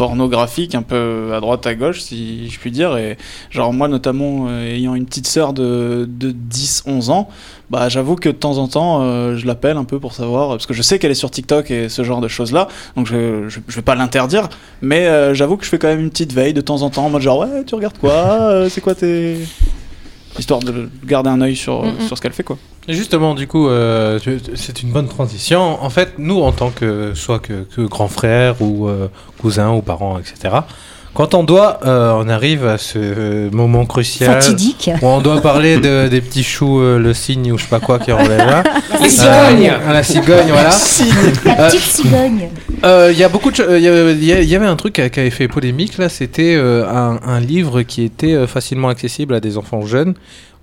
pornographique 0.00 0.74
un 0.74 0.80
peu 0.80 1.32
à 1.34 1.40
droite 1.40 1.66
à 1.66 1.74
gauche 1.74 2.00
si 2.00 2.48
je 2.48 2.58
puis 2.58 2.70
dire. 2.70 2.96
Et 2.96 3.18
genre 3.50 3.74
moi 3.74 3.86
notamment 3.86 4.46
euh, 4.48 4.74
ayant 4.74 4.94
une 4.94 5.04
petite 5.04 5.26
sœur 5.26 5.52
de, 5.52 6.08
de 6.08 6.30
10 6.30 6.84
11 6.86 7.10
ans 7.10 7.28
bah 7.68 7.90
j'avoue 7.90 8.16
que 8.16 8.30
de 8.30 8.34
temps 8.34 8.56
en 8.56 8.66
temps 8.66 9.02
euh, 9.02 9.36
je 9.36 9.46
l'appelle 9.46 9.76
un 9.76 9.84
peu 9.84 10.00
pour 10.00 10.14
savoir 10.14 10.48
parce 10.48 10.64
que 10.64 10.72
je 10.72 10.80
sais 10.80 10.98
qu'elle 10.98 11.10
est 11.10 11.14
sur 11.14 11.30
TikTok 11.30 11.70
et 11.70 11.90
ce 11.90 12.02
genre 12.02 12.22
de 12.22 12.28
choses 12.28 12.50
là 12.50 12.68
donc 12.96 13.08
je, 13.08 13.46
je, 13.50 13.76
vais 13.76 13.82
pas 13.82 13.94
l'interdire 13.94 14.48
mais 14.80 15.06
euh, 15.06 15.34
j'avoue 15.34 15.58
que 15.58 15.66
je 15.66 15.68
fais 15.68 15.78
quand 15.78 15.88
même 15.88 16.00
une 16.00 16.10
petite 16.10 16.32
veille 16.32 16.54
de 16.54 16.62
temps 16.62 16.80
en 16.80 16.88
temps 16.88 17.04
en 17.04 17.10
mode 17.10 17.20
genre 17.20 17.40
ouais 17.40 17.62
tu 17.66 17.74
regardes 17.74 17.98
quoi? 17.98 18.68
C'est 18.70 18.80
quoi 18.80 18.94
tes 18.94 19.36
histoire 20.38 20.60
de 20.60 20.88
garder 21.04 21.30
un 21.30 21.40
œil 21.40 21.56
sur, 21.56 21.82
Mm, 21.84 21.88
mm. 22.04 22.06
sur 22.06 22.16
ce 22.16 22.22
qu'elle 22.22 22.32
fait 22.32 22.42
quoi 22.44 22.56
Et 22.88 22.94
Justement, 22.94 23.34
du 23.34 23.46
coup, 23.46 23.68
euh, 23.68 24.18
c'est 24.54 24.82
une 24.82 24.90
bonne 24.92 25.08
transition. 25.08 25.82
En 25.82 25.90
fait, 25.90 26.14
nous, 26.18 26.40
en 26.40 26.52
tant 26.52 26.70
que 26.70 27.12
soit 27.14 27.38
que, 27.40 27.64
que 27.64 27.82
grand 27.82 28.08
frère 28.08 28.60
ou 28.62 28.88
euh, 28.88 29.08
cousin 29.40 29.70
ou 29.72 29.82
parent, 29.82 30.18
etc., 30.18 30.56
quand 31.14 31.34
on 31.34 31.42
doit, 31.44 31.80
euh, 31.84 32.12
on 32.16 32.28
arrive 32.28 32.66
à 32.66 32.78
ce 32.78 32.98
euh, 32.98 33.50
moment 33.50 33.84
crucial 33.84 34.30
Fatidique. 34.40 34.90
où 35.02 35.06
on 35.06 35.20
doit 35.20 35.40
parler 35.40 35.78
de, 35.78 36.08
des 36.08 36.20
petits 36.20 36.44
choux, 36.44 36.80
euh, 36.80 36.98
le 36.98 37.12
cygne 37.14 37.52
ou 37.52 37.58
je 37.58 37.64
sais 37.64 37.68
pas 37.68 37.80
quoi 37.80 37.98
qui 37.98 38.12
relève 38.12 38.38
là. 38.38 38.62
Les 39.02 39.08
cigognes 39.08 39.70
Euh, 39.70 39.92
la 39.92 40.02
cigogne, 40.02 40.46
voilà. 40.48 40.70
La 41.44 41.66
petite 41.68 41.80
cigogne. 41.80 42.48
Il 42.84 43.18
y 43.18 43.24
a 43.24 43.28
beaucoup 43.28 43.50
de 43.50 43.56
cho- 43.56 43.64
euh, 43.68 43.78
Il 44.16 44.24
y 44.24 44.54
avait 44.56 44.66
un 44.66 44.76
truc 44.76 44.94
qui 44.94 45.20
avait 45.20 45.30
fait 45.30 45.48
polémique 45.48 45.98
là, 45.98 46.08
c'était 46.08 46.54
euh, 46.56 46.86
un, 46.88 47.18
un 47.26 47.40
livre 47.40 47.82
qui 47.82 48.02
était 48.04 48.46
facilement 48.46 48.88
accessible 48.88 49.34
à 49.34 49.40
des 49.40 49.58
enfants 49.58 49.84
jeunes 49.86 50.14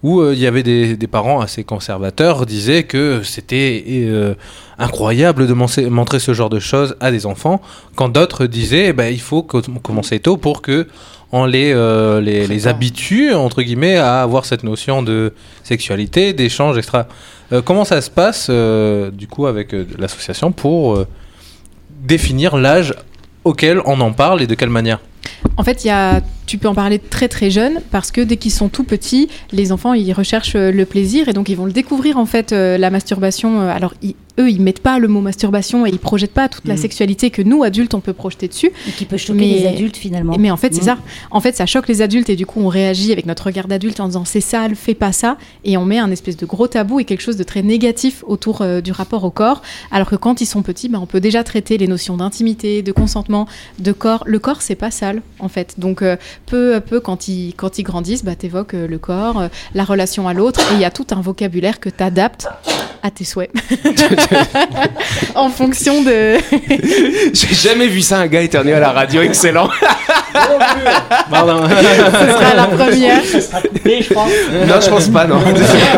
où 0.03 0.21
euh, 0.21 0.33
il 0.33 0.39
y 0.39 0.47
avait 0.47 0.63
des, 0.63 0.95
des 0.95 1.07
parents 1.07 1.39
assez 1.41 1.63
conservateurs 1.63 2.45
disaient 2.45 2.83
que 2.83 3.21
c'était 3.23 3.83
euh, 3.87 4.35
incroyable 4.77 5.47
de 5.47 5.53
montrer 5.89 6.19
ce 6.19 6.33
genre 6.33 6.49
de 6.49 6.59
choses 6.59 6.95
à 6.99 7.09
des 7.11 7.25
enfants, 7.25 7.61
quand 7.95 8.09
d'autres 8.09 8.45
disaient 8.45 8.93
ben, 8.93 9.11
il 9.11 9.21
faut 9.21 9.41
co- 9.43 9.61
commencer 9.81 10.19
tôt 10.19 10.37
pour 10.37 10.61
que 10.61 10.87
on 11.31 11.45
les, 11.45 11.73
euh, 11.73 12.21
les, 12.21 12.47
les 12.47 12.67
habitue 12.67 13.33
entre 13.33 13.61
guillemets 13.61 13.97
à 13.97 14.21
avoir 14.21 14.45
cette 14.45 14.63
notion 14.63 15.03
de 15.03 15.33
sexualité, 15.63 16.31
d'échange. 16.31 16.79
Euh, 17.51 17.61
comment 17.61 17.83
ça 17.83 17.99
se 18.01 18.09
passe 18.09 18.47
euh, 18.49 19.11
du 19.11 19.27
coup 19.27 19.45
avec 19.47 19.75
l'association 19.97 20.51
pour 20.51 21.05
définir 22.03 22.55
l'âge 22.55 22.93
auquel 23.43 23.81
on 23.85 23.99
en 23.99 24.13
parle 24.13 24.41
et 24.41 24.47
de 24.47 24.55
quelle 24.55 24.69
manière? 24.69 24.99
En 25.57 25.63
fait, 25.63 25.83
il 25.83 25.87
y 25.87 25.91
a, 25.91 26.21
tu 26.47 26.57
peux 26.57 26.67
en 26.67 26.73
parler 26.73 26.97
très 26.97 27.27
très 27.27 27.51
jeune 27.51 27.81
parce 27.91 28.09
que 28.09 28.21
dès 28.21 28.37
qu'ils 28.37 28.51
sont 28.51 28.69
tout 28.69 28.83
petits, 28.83 29.27
les 29.51 29.71
enfants 29.71 29.93
ils 29.93 30.11
recherchent 30.13 30.55
euh, 30.55 30.71
le 30.71 30.85
plaisir 30.85 31.29
et 31.29 31.33
donc 31.33 31.49
ils 31.49 31.55
vont 31.57 31.65
le 31.65 31.71
découvrir 31.73 32.17
en 32.17 32.25
fait 32.25 32.53
euh, 32.53 32.77
la 32.79 32.89
masturbation. 32.89 33.61
euh, 33.61 33.69
Alors 33.69 33.93
ils- 34.01 34.15
eux 34.39 34.49
ils 34.51 34.61
mettent 34.61 34.81
pas 34.81 34.99
le 34.99 35.07
mot 35.07 35.19
masturbation 35.19 35.85
et 35.85 35.89
ils 35.89 35.97
projettent 35.99 36.31
pas 36.33 36.47
toute 36.47 36.65
la 36.67 36.75
Mhm. 36.75 36.79
sexualité 36.81 37.29
que 37.31 37.41
nous 37.41 37.63
adultes 37.63 37.93
on 37.95 37.99
peut 38.01 38.13
projeter 38.13 38.47
dessus. 38.47 38.71
Et 38.87 38.91
qui 38.91 39.05
peut 39.05 39.17
choquer 39.17 39.39
Mais- 39.39 39.59
les 39.59 39.67
adultes 39.67 39.97
finalement. 39.97 40.35
Mais 40.39 40.49
en 40.51 40.57
fait 40.57 40.73
c'est 40.73 40.81
Mhm. 40.81 40.87
ça. 40.87 40.97
En 41.31 41.41
fait 41.41 41.55
ça 41.55 41.65
choque 41.65 41.87
les 41.87 42.01
adultes 42.01 42.29
et 42.29 42.35
du 42.35 42.45
coup 42.45 42.61
on 42.61 42.67
réagit 42.67 43.11
avec 43.11 43.25
notre 43.25 43.45
regard 43.45 43.67
d'adulte 43.67 43.99
en 43.99 44.07
disant 44.07 44.25
c'est 44.25 44.39
sale, 44.41 44.75
fais 44.75 44.93
pas 44.95 45.11
ça 45.11 45.37
et 45.65 45.75
on 45.75 45.85
met 45.85 45.97
un 45.99 46.11
espèce 46.11 46.37
de 46.37 46.45
gros 46.45 46.67
tabou 46.67 46.99
et 46.99 47.03
quelque 47.05 47.21
chose 47.21 47.35
de 47.37 47.43
très 47.43 47.61
négatif 47.63 48.23
autour 48.27 48.61
euh, 48.61 48.79
du 48.79 48.91
rapport 48.91 49.23
au 49.25 49.31
corps. 49.31 49.61
Alors 49.91 50.09
que 50.09 50.15
quand 50.15 50.39
ils 50.39 50.45
sont 50.45 50.61
petits, 50.61 50.87
bah, 50.87 50.99
on 51.01 51.07
peut 51.07 51.19
déjà 51.19 51.43
traiter 51.43 51.77
les 51.77 51.87
notions 51.87 52.15
d'intimité, 52.15 52.81
de 52.83 52.91
consentement, 52.91 53.47
de 53.79 53.91
corps. 53.91 54.23
Le 54.27 54.39
corps, 54.39 54.61
c'est 54.61 54.75
pas 54.75 54.91
sale, 54.91 55.21
en 55.39 55.49
fait. 55.49 55.75
Donc, 55.79 56.01
euh, 56.01 56.15
peu 56.45 56.75
à 56.75 56.81
peu, 56.81 56.99
quand 56.99 57.27
ils, 57.27 57.53
quand 57.55 57.79
ils 57.79 57.83
grandissent, 57.83 58.23
bah, 58.23 58.35
tu 58.39 58.45
évoques 58.47 58.73
le 58.73 58.97
corps, 58.97 59.39
euh, 59.39 59.47
la 59.73 59.83
relation 59.83 60.27
à 60.27 60.33
l'autre, 60.33 60.59
et 60.71 60.75
il 60.75 60.79
y 60.79 60.85
a 60.85 60.91
tout 60.91 61.07
un 61.11 61.21
vocabulaire 61.21 61.79
que 61.79 61.89
tu 61.89 62.03
adaptes 62.03 62.47
à 63.03 63.11
tes 63.11 63.23
souhaits. 63.23 63.51
en 65.35 65.49
fonction 65.49 66.01
de. 66.03 66.37
J'ai 67.33 67.53
jamais 67.53 67.87
vu 67.87 68.01
ça, 68.01 68.19
un 68.19 68.27
gars 68.27 68.41
éternuer 68.41 68.73
à 68.73 68.79
la 68.79 68.91
radio, 68.91 69.21
excellent. 69.21 69.69
Pardon. 71.29 71.63
Ce 71.67 72.31
sera 72.31 72.55
la 72.55 72.67
première. 72.67 73.23
Sera 73.23 73.61
coupé, 73.61 74.01
je 74.01 74.13
crois. 74.13 74.25
non, 74.67 74.81
je 74.81 74.89
pense 74.89 75.07
pas, 75.07 75.25
non. 75.25 75.39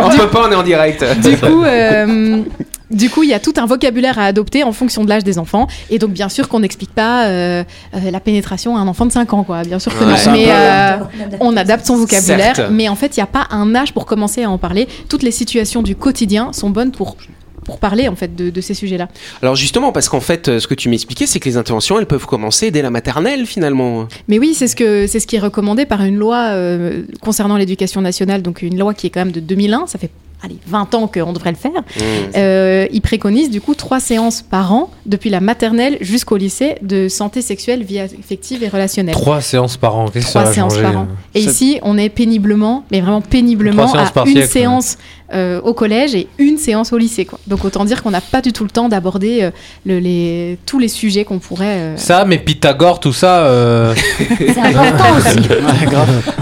On 0.03 0.10
peut 0.10 0.27
pas, 0.27 0.48
on 0.48 0.51
est 0.51 0.55
en 0.55 0.63
direct. 0.63 1.03
Du 1.22 1.38
coup. 1.38 1.63
euh, 1.63 2.43
Du 2.91 3.10
coup, 3.10 3.24
il 3.24 3.29
y 3.29 3.34
a 3.34 3.39
tout 3.39 3.53
un 3.58 3.65
vocabulaire 3.65 4.17
à 4.17 4.25
adopter 4.25 4.63
en 4.63 4.72
fonction 4.72 5.03
de 5.03 5.10
l'âge 5.10 5.24
des 5.24 5.38
enfants. 5.38 5.67
Et 5.89 6.00
donc, 6.00 6.12
bien 6.12 6.27
sûr 6.29 6.48
qu'on 6.50 6.60
n'explique 6.62 6.93
pas 6.93 7.27
euh, 7.27 7.63
euh, 7.93 8.12
la 8.12 8.19
pénétration 8.19 8.75
à 8.77 8.79
un 8.79 8.88
enfant 8.88 9.05
de 9.05 9.12
5 9.12 9.34
ans, 9.34 9.43
quoi. 9.43 9.62
Bien 9.63 9.77
sûr 9.79 9.93
que 9.98 10.03
Ouais. 10.03 10.12
non. 10.25 10.31
Mais 10.31 10.46
peu- 10.46 10.51
euh, 10.51 11.38
on 11.39 11.55
adapte 11.55 11.86
son 11.86 11.98
vocabulaire. 11.98 12.55
Certes. 12.55 12.72
Mais 12.72 12.89
en 12.89 12.96
fait, 12.96 13.15
il 13.15 13.19
n'y 13.19 13.24
a 13.24 13.27
pas 13.27 13.48
un 13.51 13.75
âge 13.75 13.93
pour 13.93 14.05
commencer 14.05 14.43
à 14.43 14.50
en 14.50 14.58
parler. 14.58 14.88
Toutes 15.08 15.24
les 15.24 15.31
situations 15.31 15.81
du 15.84 15.96
quotidien 15.96 16.51
sont 16.51 16.72
bonnes 16.72 16.91
pour, 16.91 17.15
pour 17.63 17.77
parler, 17.77 18.08
en 18.08 18.15
fait, 18.15 18.36
de, 18.36 18.50
de 18.50 18.62
ces 18.62 18.74
sujets-là. 18.74 19.08
Alors 19.43 19.55
justement, 19.55 19.91
parce 19.91 20.10
qu'en 20.10 20.19
fait, 20.22 20.58
ce 20.60 20.65
que 20.65 20.74
tu 20.74 20.89
m'expliquais, 20.89 21.27
c'est 21.27 21.39
que 21.39 21.48
les 21.48 21.58
interventions, 21.58 22.00
elles 22.00 22.08
peuvent 22.08 22.25
commencer 22.25 22.72
dès 22.72 22.81
la 22.81 22.89
maternelle, 22.89 23.46
finalement. 23.46 24.08
Mais 24.27 24.39
oui, 24.39 24.53
c'est 24.55 24.67
ce, 24.67 24.75
que, 24.75 25.05
c'est 25.05 25.19
ce 25.19 25.27
qui 25.27 25.36
est 25.36 25.39
recommandé 25.39 25.86
par 25.86 26.01
une 26.03 26.15
loi 26.17 26.38
euh, 26.53 27.03
concernant 27.22 27.55
l'éducation 27.58 28.01
nationale, 28.01 28.41
donc 28.41 28.63
une 28.63 28.79
loi 28.79 28.96
qui 28.96 29.05
est 29.05 29.10
quand 29.12 29.22
même 29.22 29.31
de 29.31 29.39
2001. 29.41 29.86
Ça 29.86 30.00
fait 30.00 30.10
allez, 30.43 30.58
20 30.67 30.96
ans 30.96 31.08
qu'on 31.08 31.34
devrait 31.34 31.51
le 31.51 31.58
faire. 31.58 31.72
Mmh. 31.72 32.01
Euh, 32.36 32.88
il 32.91 33.01
préconise 33.01 33.50
du 33.50 33.62
coup 33.62 33.75
trois 33.75 34.00
séances 34.00 34.41
par 34.41 34.74
an, 34.74 34.89
depuis 35.05 35.29
la 35.29 35.39
maternelle 35.39 35.98
jusqu'au 36.01 36.38
lycée, 36.38 36.75
de 36.81 37.08
santé 37.08 37.41
sexuelle, 37.41 37.84
vie 37.84 38.00
affective 38.00 38.63
et 38.63 38.67
relationnelle. 38.67 39.15
Trois 39.15 39.41
séances 39.41 39.77
par 39.77 39.96
an, 39.98 40.05
qu'est-ce 40.08 40.25
que 40.27 40.31
ça 40.31 40.41
Trois 40.41 40.53
séances 40.53 40.77
par 40.77 40.98
an. 40.98 41.08
Et 41.36 41.41
Ça- 41.41 41.51
ici, 41.51 41.79
on 41.81 41.98
est 41.98 42.10
péniblement, 42.10 42.84
mais 42.91 43.01
vraiment 43.01 43.22
péniblement, 43.22 43.91
à 43.93 44.12
une 44.25 44.34
siècle, 44.34 44.48
séance 44.48 44.98
euh, 45.34 45.62
au 45.62 45.74
collège 45.74 46.16
et 46.16 46.28
une 46.38 46.58
séance 46.58 46.92
au 46.94 46.98
lycée. 46.98 47.26
Quoi. 47.26 47.40
Donc 47.48 47.64
autant 47.66 47.86
dire 47.86 48.02
qu'on 48.04 48.12
n'a 48.12 48.22
pas 48.22 48.42
du 48.42 48.54
tout 48.54 48.64
le 48.64 48.70
temps 48.70 48.90
d'aborder 48.90 49.44
euh, 49.44 49.52
le- 49.86 50.00
les, 50.00 50.58
tous 50.66 50.80
les 50.80 50.88
sujets 50.88 51.24
qu'on 51.26 51.40
pourrait. 51.40 51.78
euh, 51.80 51.98
Ça, 51.98 52.26
mais 52.26 52.38
Pythagore, 52.38 53.00
tout 53.00 53.14
ça. 53.14 53.40
euh, 53.46 53.94
C'est 54.38 54.58
important 54.58 55.18
aussi. 55.18 55.40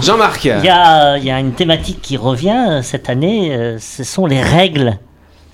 Jean-Marc. 0.02 0.44
Il 0.44 0.64
y 0.64 0.68
a, 0.68 1.18
il 1.18 1.24
y 1.24 1.30
a 1.30 1.38
une 1.40 1.52
thématique 1.52 2.00
qui 2.02 2.16
revient 2.16 2.80
cette 2.82 3.08
année, 3.10 3.54
euh, 3.54 3.78
ce 3.78 4.04
sont 4.04 4.26
les 4.26 4.40
règles. 4.42 4.98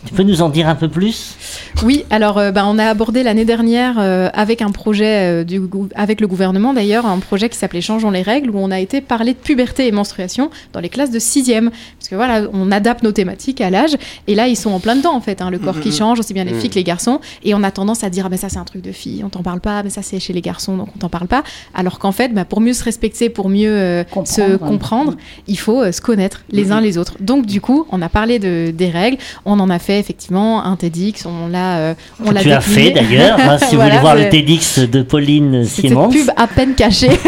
Tu 0.06 0.12
peux 0.12 0.22
nous 0.22 0.42
en 0.42 0.50
dire 0.50 0.68
un 0.68 0.74
peu 0.74 0.88
plus? 0.88 1.34
Oui, 1.82 2.04
alors 2.10 2.36
euh, 2.36 2.50
ben, 2.52 2.66
on 2.68 2.78
a 2.78 2.84
abordé 2.88 3.22
l'année 3.22 3.46
dernière 3.46 3.94
euh, 3.98 4.28
avec 4.34 4.60
un 4.60 4.70
projet 4.70 5.40
euh, 5.40 5.44
du 5.44 5.62
avec 5.94 6.20
le 6.20 6.26
gouvernement 6.26 6.74
d'ailleurs, 6.74 7.06
un 7.06 7.18
projet 7.20 7.48
qui 7.48 7.56
s'appelait 7.56 7.80
Changeons 7.80 8.10
les 8.10 8.20
règles, 8.20 8.50
où 8.50 8.58
on 8.58 8.70
a 8.70 8.80
été 8.80 9.00
parler 9.00 9.32
de 9.32 9.38
puberté 9.38 9.86
et 9.86 9.92
menstruation 9.92 10.50
dans 10.74 10.80
les 10.80 10.90
classes 10.90 11.10
de 11.10 11.18
6e. 11.18 11.70
Parce 12.04 12.10
que 12.10 12.16
voilà, 12.16 12.46
on 12.52 12.70
adapte 12.70 13.02
nos 13.02 13.12
thématiques 13.12 13.62
à 13.62 13.70
l'âge, 13.70 13.96
et 14.26 14.34
là 14.34 14.46
ils 14.46 14.56
sont 14.56 14.70
en 14.70 14.78
plein 14.78 14.94
dedans 14.94 15.14
en 15.14 15.22
fait, 15.22 15.40
hein, 15.40 15.48
le 15.48 15.58
corps 15.58 15.80
qui 15.80 15.90
change, 15.90 16.20
aussi 16.20 16.34
bien 16.34 16.44
les 16.44 16.52
filles 16.52 16.68
que 16.68 16.74
les 16.74 16.84
garçons, 16.84 17.18
et 17.42 17.54
on 17.54 17.62
a 17.62 17.70
tendance 17.70 18.04
à 18.04 18.10
dire, 18.10 18.24
ah, 18.26 18.28
mais 18.28 18.36
ça 18.36 18.50
c'est 18.50 18.58
un 18.58 18.64
truc 18.64 18.82
de 18.82 18.92
fille, 18.92 19.24
on 19.24 19.30
t'en 19.30 19.42
parle 19.42 19.60
pas, 19.60 19.82
mais 19.82 19.88
ça 19.88 20.02
c'est 20.02 20.20
chez 20.20 20.34
les 20.34 20.42
garçons, 20.42 20.76
donc 20.76 20.88
on 20.94 20.98
t'en 20.98 21.08
parle 21.08 21.28
pas. 21.28 21.42
Alors 21.72 21.98
qu'en 21.98 22.12
fait, 22.12 22.34
bah, 22.34 22.44
pour 22.44 22.60
mieux 22.60 22.74
se 22.74 22.84
respecter, 22.84 23.30
pour 23.30 23.48
mieux 23.48 23.70
euh, 23.70 24.04
Comprendre, 24.04 24.28
se 24.28 24.56
comprendre, 24.56 25.14
il 25.48 25.58
faut 25.58 25.80
euh, 25.80 25.92
se 25.92 26.02
connaître 26.02 26.42
les 26.50 26.72
uns 26.72 26.82
les 26.82 26.98
autres. 26.98 27.14
Donc 27.20 27.46
du 27.46 27.62
coup, 27.62 27.86
on 27.90 28.02
a 28.02 28.10
parlé 28.10 28.38
de, 28.38 28.70
des 28.70 28.90
règles, 28.90 29.16
on 29.46 29.58
en 29.58 29.70
a 29.70 29.78
fait 29.78 29.98
effectivement 29.98 30.62
un 30.62 30.76
TEDx, 30.76 31.24
on 31.24 31.48
l'a 31.48 31.78
euh, 31.78 31.94
on 32.22 32.32
l'a 32.32 32.42
Tu 32.42 32.52
as 32.52 32.60
fait 32.60 32.90
d'ailleurs, 32.90 33.38
hein, 33.40 33.56
si 33.56 33.76
vous 33.76 33.80
voulez 33.80 33.98
voir 33.98 34.14
le 34.14 34.28
TEDx 34.28 34.80
de 34.80 35.00
Pauline 35.00 35.64
Siemens, 35.64 36.10
pub 36.10 36.30
à 36.36 36.46
peine 36.48 36.74
cachée. 36.74 37.08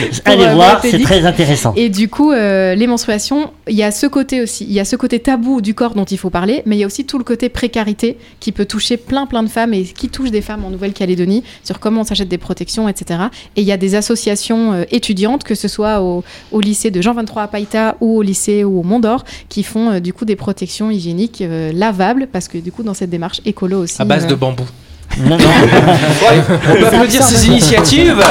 allez 0.24 0.44
euh, 0.44 0.54
voir, 0.54 0.80
c'est 0.82 0.98
très 1.00 1.24
intéressant. 1.26 1.74
Et 1.76 1.88
du 1.88 2.08
coup, 2.08 2.32
euh, 2.32 2.74
les 2.74 2.86
menstruations, 2.86 3.50
il 3.68 3.74
y 3.82 3.84
a 3.84 3.90
ce 3.90 4.06
côté 4.06 4.40
aussi, 4.40 4.64
il 4.64 4.72
y 4.72 4.80
a 4.80 4.84
ce 4.84 4.96
côté 4.96 5.18
tabou 5.18 5.60
du 5.60 5.74
corps 5.74 5.94
dont 5.94 6.04
il 6.04 6.18
faut 6.18 6.30
parler, 6.30 6.62
mais 6.66 6.76
il 6.76 6.80
y 6.80 6.84
a 6.84 6.86
aussi 6.86 7.04
tout 7.04 7.18
le 7.18 7.24
côté 7.24 7.48
précarité 7.48 8.16
qui 8.40 8.52
peut 8.52 8.64
toucher 8.64 8.96
plein 8.96 9.26
plein 9.26 9.42
de 9.42 9.48
femmes 9.48 9.74
et 9.74 9.84
qui 9.84 10.08
touche 10.08 10.30
des 10.30 10.40
femmes 10.40 10.64
en 10.64 10.70
Nouvelle-Calédonie 10.70 11.42
sur 11.64 11.80
comment 11.80 12.02
on 12.02 12.04
s'achète 12.04 12.28
des 12.28 12.38
protections, 12.38 12.88
etc. 12.88 13.20
Et 13.56 13.62
il 13.62 13.66
y 13.66 13.72
a 13.72 13.76
des 13.76 13.94
associations 13.94 14.72
euh, 14.72 14.84
étudiantes, 14.90 15.44
que 15.44 15.54
ce 15.54 15.68
soit 15.68 16.00
au, 16.00 16.24
au 16.52 16.60
lycée 16.60 16.90
de 16.90 17.02
Jean 17.02 17.14
23 17.14 17.42
à 17.42 17.48
Païta 17.48 17.96
ou 18.00 18.18
au 18.18 18.22
lycée 18.22 18.64
ou 18.64 18.80
au 18.80 18.82
Mont 18.82 19.00
d'Or, 19.00 19.24
qui 19.48 19.62
font 19.62 19.90
euh, 19.90 20.00
du 20.00 20.12
coup 20.12 20.24
des 20.24 20.36
protections 20.36 20.90
hygiéniques 20.90 21.42
euh, 21.42 21.72
lavables, 21.72 22.28
parce 22.32 22.48
que 22.48 22.58
du 22.58 22.72
coup 22.72 22.82
dans 22.82 22.94
cette 22.94 23.10
démarche 23.10 23.40
écolo 23.44 23.82
aussi. 23.82 24.00
à 24.00 24.04
base 24.04 24.24
euh, 24.24 24.28
de 24.28 24.34
bambou. 24.34 24.64
Non, 25.18 25.36
On 26.70 26.74
peut 26.74 26.86
applaudir 26.86 27.22
ces 27.22 27.46
initiatives. 27.46 28.24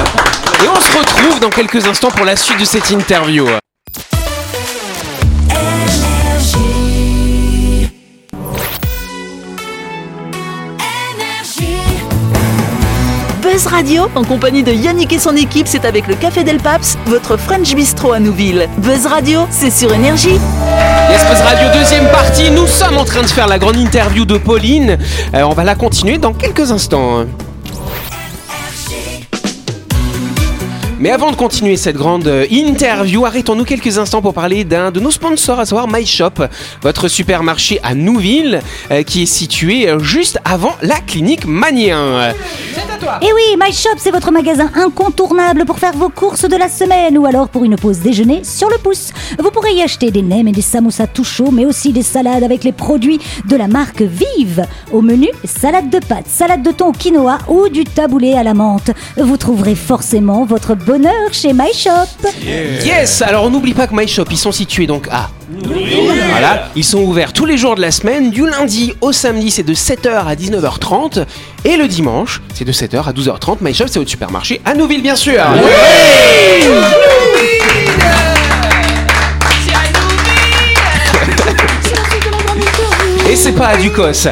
Et 0.63 0.67
on 0.67 0.81
se 0.81 0.98
retrouve 0.98 1.39
dans 1.39 1.50
quelques 1.50 1.86
instants 1.86 2.10
pour 2.10 2.25
la 2.25 2.36
suite 2.36 2.60
de 2.60 2.65
cette 2.65 2.89
interview. 2.89 3.46
Buzz 13.62 13.72
Radio, 13.72 14.08
en 14.15 14.24
compagnie 14.24 14.63
de 14.63 14.72
Yannick 14.72 15.13
et 15.13 15.20
son 15.20 15.36
équipe, 15.36 15.68
c'est 15.68 15.86
avec 15.86 16.08
le 16.08 16.15
Café 16.15 16.44
Del 16.44 16.58
Paps, 16.58 16.98
votre 17.06 17.38
French 17.38 17.75
Bistro 17.75 18.12
à 18.12 18.20
Nouville. 18.20 18.68
Buzz 18.80 19.06
Radio, 19.06 19.41
c'est 19.51 19.70
sur 19.70 19.94
Énergie. 19.94 20.39
Yes 21.12 21.24
Buzz 21.30 21.41
Radio, 21.41 21.68
deuxième 21.72 22.08
partie. 22.08 22.50
Nous 22.50 22.65
sommes 22.65 22.98
en 22.98 23.06
train 23.06 23.22
de 23.22 23.27
faire 23.27 23.48
la 23.48 23.60
grande 23.60 23.75
interview 23.75 24.25
de 24.25 24.39
Pauline. 24.39 24.98
Euh, 25.36 25.44
on 25.44 25.53
va 25.53 25.63
la 25.63 25.75
continuer 25.75 26.18
dans 26.18 26.34
quelques 26.34 26.72
instants. 26.72 27.25
Mais 31.01 31.10
avant 31.10 31.31
de 31.31 31.36
continuer 31.36 31.77
cette 31.77 31.96
grande 31.96 32.27
euh, 32.27 32.46
interview, 32.51 33.25
arrêtons-nous 33.25 33.65
quelques 33.65 33.98
instants 33.98 34.22
pour 34.22 34.36
parler 34.36 34.63
d'un 34.63 34.91
de 34.91 35.00
nos 35.00 35.10
sponsors, 35.10 35.60
à 35.60 35.65
savoir 35.65 35.88
MyShop, 35.88 36.46
votre 36.84 37.08
supermarché 37.08 37.79
à 37.81 37.96
Nouville, 37.96 38.62
euh, 38.91 39.01
qui 39.01 39.24
est 39.24 39.25
situé 39.25 39.89
euh, 39.89 39.98
juste 39.98 40.38
avant 40.46 40.75
la 40.84 41.00
clinique 41.00 41.48
Manien. 41.48 42.34
Et 43.24 43.34
oui, 43.34 43.58
My 43.60 43.74
Shop, 43.74 43.98
c'est 43.98 44.12
votre 44.12 44.31
magasin 44.31 44.70
incontournable 44.75 45.65
pour 45.65 45.79
faire 45.79 45.93
vos 45.93 46.10
courses 46.10 46.48
de 46.48 46.55
la 46.55 46.70
semaine 46.70 47.17
ou 47.17 47.25
alors 47.25 47.50
pour 47.50 47.63
une 47.63 47.75
pause 47.75 48.00
déjeuner 48.00 48.43
sur 48.43 48.70
le 48.70 48.77
pouce. 48.77 49.10
Vous 49.39 49.50
pourrez 49.50 49.74
y 49.74 49.81
acheter 49.81 50.12
des 50.12 50.22
nems 50.22 50.48
et 50.48 50.51
des 50.51 50.62
samoussas 50.62 51.08
tout 51.08 51.24
chauds, 51.24 51.50
mais 51.51 51.65
aussi 51.65 51.93
des 51.93 52.03
salades 52.03 52.43
avec 52.43 52.63
les 52.63 52.72
produits 52.72 53.20
de 53.48 53.55
la 53.55 53.67
marque 53.67 54.03
Vive. 54.03 54.67
Au 54.91 55.01
menu, 55.01 55.29
salade 55.46 55.89
de 55.89 55.98
pâtes, 55.98 56.27
salade 56.27 56.62
de 56.62 56.70
thon 56.72 56.89
au 56.89 56.91
quinoa 56.91 57.39
ou 57.48 57.70
du 57.70 57.86
taboulé 57.86 58.34
à 58.34 58.43
la 58.43 58.53
menthe. 58.53 58.91
Vous 59.17 59.38
trouverez 59.38 59.75
forcément 59.75 60.46
votre 60.46 60.75
bonheur 60.92 61.32
chez 61.32 61.54
My 61.54 61.74
Shop. 61.74 62.28
Yes, 62.84 63.22
alors 63.22 63.46
on 63.46 63.50
n'oublie 63.50 63.74
pas 63.74 63.88
que 63.88 63.96
MyShop, 63.96 64.26
ils 64.30 64.38
sont 64.38 64.52
situés 64.52 64.88
donc 64.88 65.08
à 65.10 65.30
Voilà, 66.30 66.68
ils 66.76 66.84
sont 66.84 67.00
ouverts 67.00 67.32
tous 67.32 67.46
les 67.46 67.56
jours 67.56 67.76
de 67.76 67.82
la 67.82 67.92
semaine, 67.92 68.30
du 68.30 68.46
lundi 68.46 68.94
au 69.00 69.14
samedi, 69.14 69.52
c'est 69.52 69.64
de 69.64 69.74
7h 69.74 70.28
à 70.28 70.36
19h30, 70.36 71.26
et 71.64 71.78
le 71.78 71.88
dimanche, 71.88 72.42
c'est 72.54 72.66
de 72.66 72.74
7h 72.74 73.08
à 73.08 73.14
12h30. 73.14 73.60
MyShop, 73.62 73.88
c'est 73.88 74.00
au 74.00 74.06
supermarché 74.06 74.60
à 74.66 74.74
Nouville, 74.74 75.02
bien 75.02 75.16
sûr. 75.16 75.42
Et 83.32 83.36
c'est 83.38 83.54
pas 83.54 83.68
à 83.68 83.78
Ducos. 83.78 84.28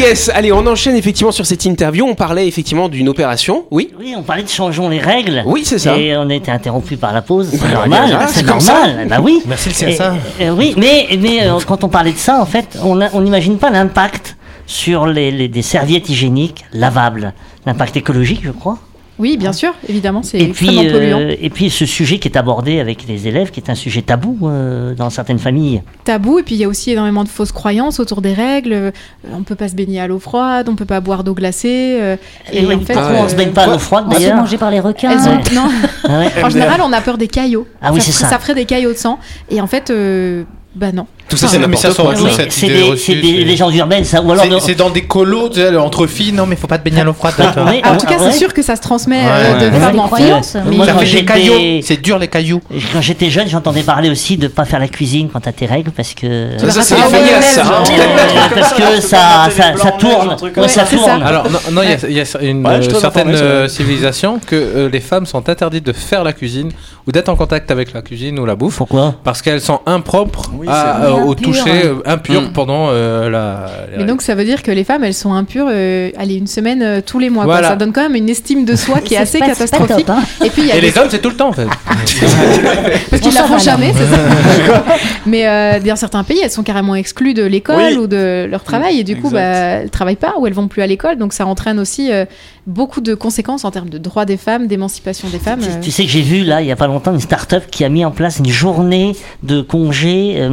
Yes, 0.00 0.30
allez, 0.34 0.52
on 0.52 0.66
enchaîne 0.66 0.96
effectivement 0.96 1.32
sur 1.32 1.44
cette 1.44 1.64
interview. 1.66 2.06
On 2.08 2.14
parlait 2.14 2.48
effectivement 2.48 2.88
d'une 2.88 3.08
opération. 3.08 3.64
Oui 3.70 3.90
Oui, 3.98 4.14
on 4.16 4.22
parlait 4.22 4.42
de 4.42 4.48
changeons 4.48 4.88
les 4.88 5.00
règles. 5.00 5.42
Oui, 5.46 5.62
c'est 5.64 5.78
ça. 5.78 5.98
Et 5.98 6.16
on 6.16 6.30
a 6.30 6.34
été 6.34 6.50
interrompu 6.50 6.96
par 6.96 7.12
la 7.12 7.20
pause. 7.20 7.48
C'est 7.52 7.60
Bah, 7.60 7.86
normal. 7.86 8.18
c'est 8.32 8.46
normal. 8.46 9.06
Bah 9.08 9.18
oui. 9.22 9.42
Merci 9.46 9.68
le 9.68 9.88
Et- 9.90 9.94
CSA. 9.94 10.14
euh, 10.40 10.50
oui, 10.56 10.74
mais, 10.78 11.08
mais 11.18 11.42
euh, 11.42 11.58
quand 11.66 11.84
on 11.84 11.88
parlait 11.88 12.12
de 12.12 12.18
ça, 12.18 12.40
en 12.40 12.46
fait, 12.46 12.78
on 12.82 13.20
n'imagine 13.20 13.58
pas 13.58 13.70
l'impact 13.70 14.36
sur 14.66 15.06
les, 15.06 15.30
les- 15.30 15.48
des 15.48 15.62
serviettes 15.62 16.08
hygiéniques 16.08 16.64
lavables. 16.72 17.34
L'impact 17.66 17.96
écologique, 17.98 18.40
je 18.44 18.50
crois. 18.50 18.78
Oui, 19.18 19.36
bien 19.36 19.52
sûr, 19.52 19.74
évidemment, 19.88 20.22
c'est 20.22 20.38
Et 20.38 20.46
puis, 20.48 20.68
extrêmement 20.68 20.92
polluant. 20.92 21.18
euh, 21.20 21.34
et 21.40 21.50
puis 21.50 21.70
ce 21.70 21.86
sujet 21.86 22.18
qui 22.18 22.28
est 22.28 22.36
abordé 22.36 22.78
avec 22.80 23.06
les 23.08 23.26
élèves, 23.26 23.50
qui 23.50 23.58
est 23.60 23.68
un 23.70 23.74
sujet 23.74 24.02
tabou 24.02 24.38
euh, 24.44 24.94
dans 24.94 25.10
certaines 25.10 25.38
familles. 25.40 25.82
tabou 26.04 26.38
et 26.38 26.42
puis 26.42 26.54
il 26.54 26.58
y 26.60 26.64
a 26.64 26.68
aussi 26.68 26.92
énormément 26.92 27.24
de 27.24 27.28
fausses 27.28 27.50
croyances 27.52 27.98
autour 28.00 28.22
des 28.22 28.32
règles. 28.32 28.72
Euh, 28.72 28.90
On 29.34 29.42
peut 29.42 29.54
pas 29.56 29.68
se 29.68 29.74
baigner 29.74 30.00
à 30.00 30.06
l'eau 30.06 30.18
froide, 30.20 30.68
on 30.68 30.76
peut 30.76 30.84
pas 30.84 31.00
boire 31.00 31.24
d'eau 31.24 31.34
glacée. 31.34 31.98
euh, 32.00 32.16
Et, 32.52 32.62
pourquoi 32.62 32.96
euh, 33.02 33.16
on 33.24 33.28
se 33.28 33.34
baigne 33.34 33.50
pas 33.50 33.62
à 33.64 33.66
l'eau 33.66 33.78
froide 33.78 34.04
On 34.06 34.10
se 34.10 34.16
fait 34.16 34.22
d'ailleurs 34.22 34.36
manger 34.38 34.56
par 34.58 34.70
les 34.70 34.80
requins. 34.80 35.16
ont- 35.18 35.54
non. 35.54 35.68
Ah 36.04 36.20
ouais. 36.20 36.44
en 36.44 36.48
général, 36.48 36.80
on 36.82 36.92
a 36.92 37.00
peur 37.00 37.18
des 37.18 37.28
caillots. 37.28 37.66
Ah 37.82 37.92
oui, 37.92 38.00
c'est 38.00 38.12
ferait- 38.12 38.30
ça. 38.30 38.38
ferait 38.38 38.54
des 38.54 38.64
caillots 38.64 38.92
de 38.92 38.96
sang. 38.98 39.18
Et 39.50 39.60
en 39.60 39.66
fait, 39.66 39.90
euh, 39.90 40.44
bah 40.74 40.92
non. 40.92 41.06
Tout 41.28 41.36
ça, 41.36 41.46
Ah, 41.48 41.52
c'est 41.52 41.58
n'importe 41.58 41.94
quoi. 41.94 42.14
d'où, 42.14 42.24
Oui, 42.24 42.30
cette 42.34 42.52
c'est 42.52 42.66
idée 42.66 42.74
des, 42.76 42.82
reçue, 42.90 43.12
c'est 43.12 43.20
des 43.20 43.28
c'est- 43.38 43.44
légendes 43.44 43.74
urbaines, 43.74 44.04
ça. 44.04 44.22
Ou 44.22 44.32
alors, 44.32 44.44
C'est- 44.44 44.50
de- 44.50 44.58
C'est 44.60 44.74
dans 44.74 44.90
des 44.90 45.04
colos, 45.04 45.48
tu 45.50 45.60
sais, 45.60 45.76
entre 45.76 46.06
filles, 46.06 46.32
non 46.32 46.46
mais 46.46 46.56
faut 46.56 46.66
pas 46.66 46.78
te 46.78 46.84
baigner 46.84 47.00
à 47.00 47.04
l'eau 47.04 47.12
froide. 47.12 47.34
En 47.38 47.64
ah, 47.82 47.96
tout 47.96 48.06
cas, 48.06 48.18
ouais. 48.18 48.30
c'est 48.32 48.38
sûr 48.38 48.52
que 48.54 48.62
ça 48.62 48.76
se 48.76 48.80
transmet 48.80 49.18
Ouais, 49.20 49.30
euh, 49.30 49.70
de 49.70 49.78
femme 49.78 49.98
en 50.00 50.08
fille. 50.08 50.32
Ça 50.42 50.62
fait 50.98 51.12
des 51.12 51.24
cailloux, 51.24 51.80
c'est 51.82 52.00
dur 52.00 52.18
les 52.18 52.28
cailloux. 52.28 52.60
Quand 52.92 53.00
j'étais 53.00 53.30
jeune, 53.30 53.48
j'entendais 53.48 53.82
parler 53.82 54.10
aussi 54.10 54.36
de 54.36 54.48
pas 54.48 54.64
faire 54.64 54.80
la 54.80 54.88
cuisine 54.88 55.28
quand 55.32 55.40
t'as 55.40 55.52
tes 55.52 55.66
règles 55.66 55.90
parce 55.90 56.14
que 56.14 56.48
Ça, 56.58 56.82
c'est 56.82 56.94
Ah 56.98 57.06
hein. 57.06 57.82
Euh, 57.90 58.54
parce 58.54 58.72
que 58.74 59.00
ça, 59.00 59.48
ça, 59.50 59.76
ça 59.76 59.90
tourne, 59.92 60.36
ça 60.68 60.84
tourne. 60.84 61.22
Alors 61.22 61.46
non, 61.72 61.82
il 61.82 62.12
y 62.16 62.20
a, 62.20 62.24
une 62.42 62.66
euh, 62.66 62.82
certaine 63.00 63.30
euh, 63.34 63.68
civilisation 63.68 64.40
que 64.44 64.56
euh, 64.56 64.88
les 64.88 65.00
femmes 65.00 65.26
sont 65.26 65.48
interdites 65.48 65.84
de 65.86 65.92
faire 65.92 66.24
la 66.24 66.32
cuisine 66.32 66.70
ou 67.06 67.12
d'être 67.12 67.28
en 67.28 67.36
contact 67.36 67.70
avec 67.70 67.92
la 67.92 68.02
cuisine 68.02 68.38
ou 68.38 68.46
la 68.46 68.54
bouffe 68.54 68.76
Pourquoi? 68.78 69.14
Parce 69.24 69.42
qu'elles 69.42 69.60
sont 69.60 69.80
impropres 69.86 70.50
à, 70.66 71.04
euh. 71.04 71.17
Au 71.26 71.34
toucher, 71.34 71.84
euh, 71.86 71.94
impures 72.04 72.42
Mm. 72.42 72.52
pendant 72.52 72.88
euh, 72.90 73.28
la. 73.30 73.66
Mais 73.96 74.04
donc 74.04 74.22
ça 74.22 74.34
veut 74.34 74.44
dire 74.44 74.62
que 74.62 74.70
les 74.70 74.84
femmes, 74.84 75.04
elles 75.04 75.14
sont 75.14 75.32
impures, 75.32 75.66
euh, 75.70 76.10
allez, 76.18 76.34
une 76.36 76.46
semaine 76.46 76.82
euh, 76.82 77.00
tous 77.04 77.18
les 77.18 77.30
mois. 77.30 77.44
quoi. 77.44 77.62
Ça 77.62 77.76
donne 77.76 77.92
quand 77.92 78.02
même 78.02 78.14
une 78.14 78.28
estime 78.28 78.64
de 78.64 78.76
soi 78.76 79.00
qui 79.00 79.14
est 79.14 79.18
assez 79.28 79.38
catastrophique. 79.40 80.06
top, 80.06 80.10
hein. 80.10 80.22
Et 80.44 80.50
puis 80.50 80.62
il 80.62 80.68
y 80.68 80.72
a 80.72 80.76
Et 80.76 80.80
des- 80.80 80.88
les 80.90 80.98
hommes, 80.98 81.08
c'est 81.10 81.20
tout 81.20 81.30
le 81.30 81.36
temps 81.36 81.48
en 81.48 81.52
fait. 81.52 81.66
parce 83.10 83.22
qu'ils 83.22 83.34
la 83.34 83.44
font 83.44 83.58
jamais, 83.58 83.92
c'est 83.96 84.06
ça. 84.06 84.84
Mais 85.26 85.46
euh, 85.46 85.80
dans 85.80 85.96
certains 85.96 86.24
pays, 86.24 86.40
elles 86.42 86.50
sont 86.50 86.62
carrément 86.62 86.94
exclues 86.94 87.34
de 87.34 87.44
l'école 87.44 87.76
Oui. 87.92 87.96
ou 87.96 88.06
de 88.06 88.46
leur 88.50 88.62
travail 88.64 89.00
et 89.00 89.04
du 89.04 89.16
coup, 89.16 89.30
bah, 89.30 89.40
elles 89.40 89.90
travaillent 89.90 90.16
pas 90.16 90.34
ou 90.38 90.46
elles 90.46 90.52
vont 90.54 90.68
plus 90.68 90.82
à 90.82 90.86
l'école. 90.86 91.16
Donc 91.18 91.32
ça 91.32 91.46
entraîne 91.46 91.78
aussi 91.78 92.12
euh, 92.12 92.24
beaucoup 92.66 93.00
de 93.00 93.14
conséquences 93.14 93.64
en 93.64 93.70
termes 93.70 93.88
de 93.90 93.98
droits 93.98 94.24
des 94.24 94.36
femmes, 94.36 94.66
d'émancipation 94.66 95.28
des 95.28 95.38
femmes. 95.38 95.60
Tu-. 95.60 95.80
Tu 95.80 95.90
sais 95.90 96.04
que 96.04 96.10
j'ai 96.10 96.22
vu 96.22 96.44
là, 96.44 96.60
il 96.60 96.66
y 96.66 96.72
a 96.72 96.76
pas 96.76 96.86
longtemps, 96.86 97.12
une 97.12 97.20
start-up 97.20 97.64
qui 97.70 97.84
a 97.84 97.88
mis 97.88 98.04
en 98.04 98.10
place 98.10 98.38
une 98.38 98.48
journée 98.48 99.14
de 99.42 99.60
congé 99.60 100.34
euh, 100.38 100.48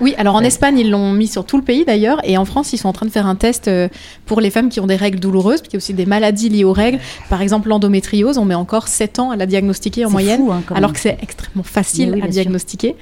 Oui, 0.00 0.14
alors 0.18 0.34
en 0.36 0.42
Espagne, 0.42 0.78
ils 0.78 0.90
l'ont 0.90 1.12
mis 1.12 1.26
sur 1.26 1.44
tout 1.44 1.56
le 1.56 1.62
pays 1.64 1.84
d'ailleurs, 1.84 2.20
et 2.24 2.36
en 2.38 2.44
France, 2.44 2.72
ils 2.72 2.78
sont 2.78 2.88
en 2.88 2.92
train 2.92 3.06
de 3.06 3.10
faire 3.10 3.26
un 3.26 3.34
test 3.34 3.68
euh, 3.68 3.88
pour 4.26 4.40
les 4.40 4.50
femmes 4.50 4.68
qui 4.68 4.80
ont 4.80 4.86
des 4.86 4.96
règles 4.96 5.18
douloureuses, 5.18 5.60
parce 5.60 5.68
qu'il 5.68 5.74
y 5.74 5.76
a 5.76 5.82
aussi 5.84 5.94
des 5.94 6.06
maladies 6.06 6.48
liées 6.48 6.64
aux 6.64 6.72
règles. 6.72 6.98
Par 7.28 7.42
exemple, 7.42 7.68
l'endométriose, 7.68 8.38
on 8.38 8.44
met 8.44 8.54
encore 8.54 8.88
7 8.88 9.18
ans 9.18 9.30
à 9.30 9.36
la 9.36 9.46
diagnostiquer 9.46 10.04
en 10.04 10.10
moyenne, 10.10 10.40
fou, 10.40 10.52
hein, 10.52 10.62
alors 10.74 10.92
que 10.92 11.00
c'est 11.00 11.18
extrêmement 11.22 11.62
facile 11.64 12.12
oui, 12.14 12.22
à 12.22 12.28
diagnostiquer. 12.28 12.96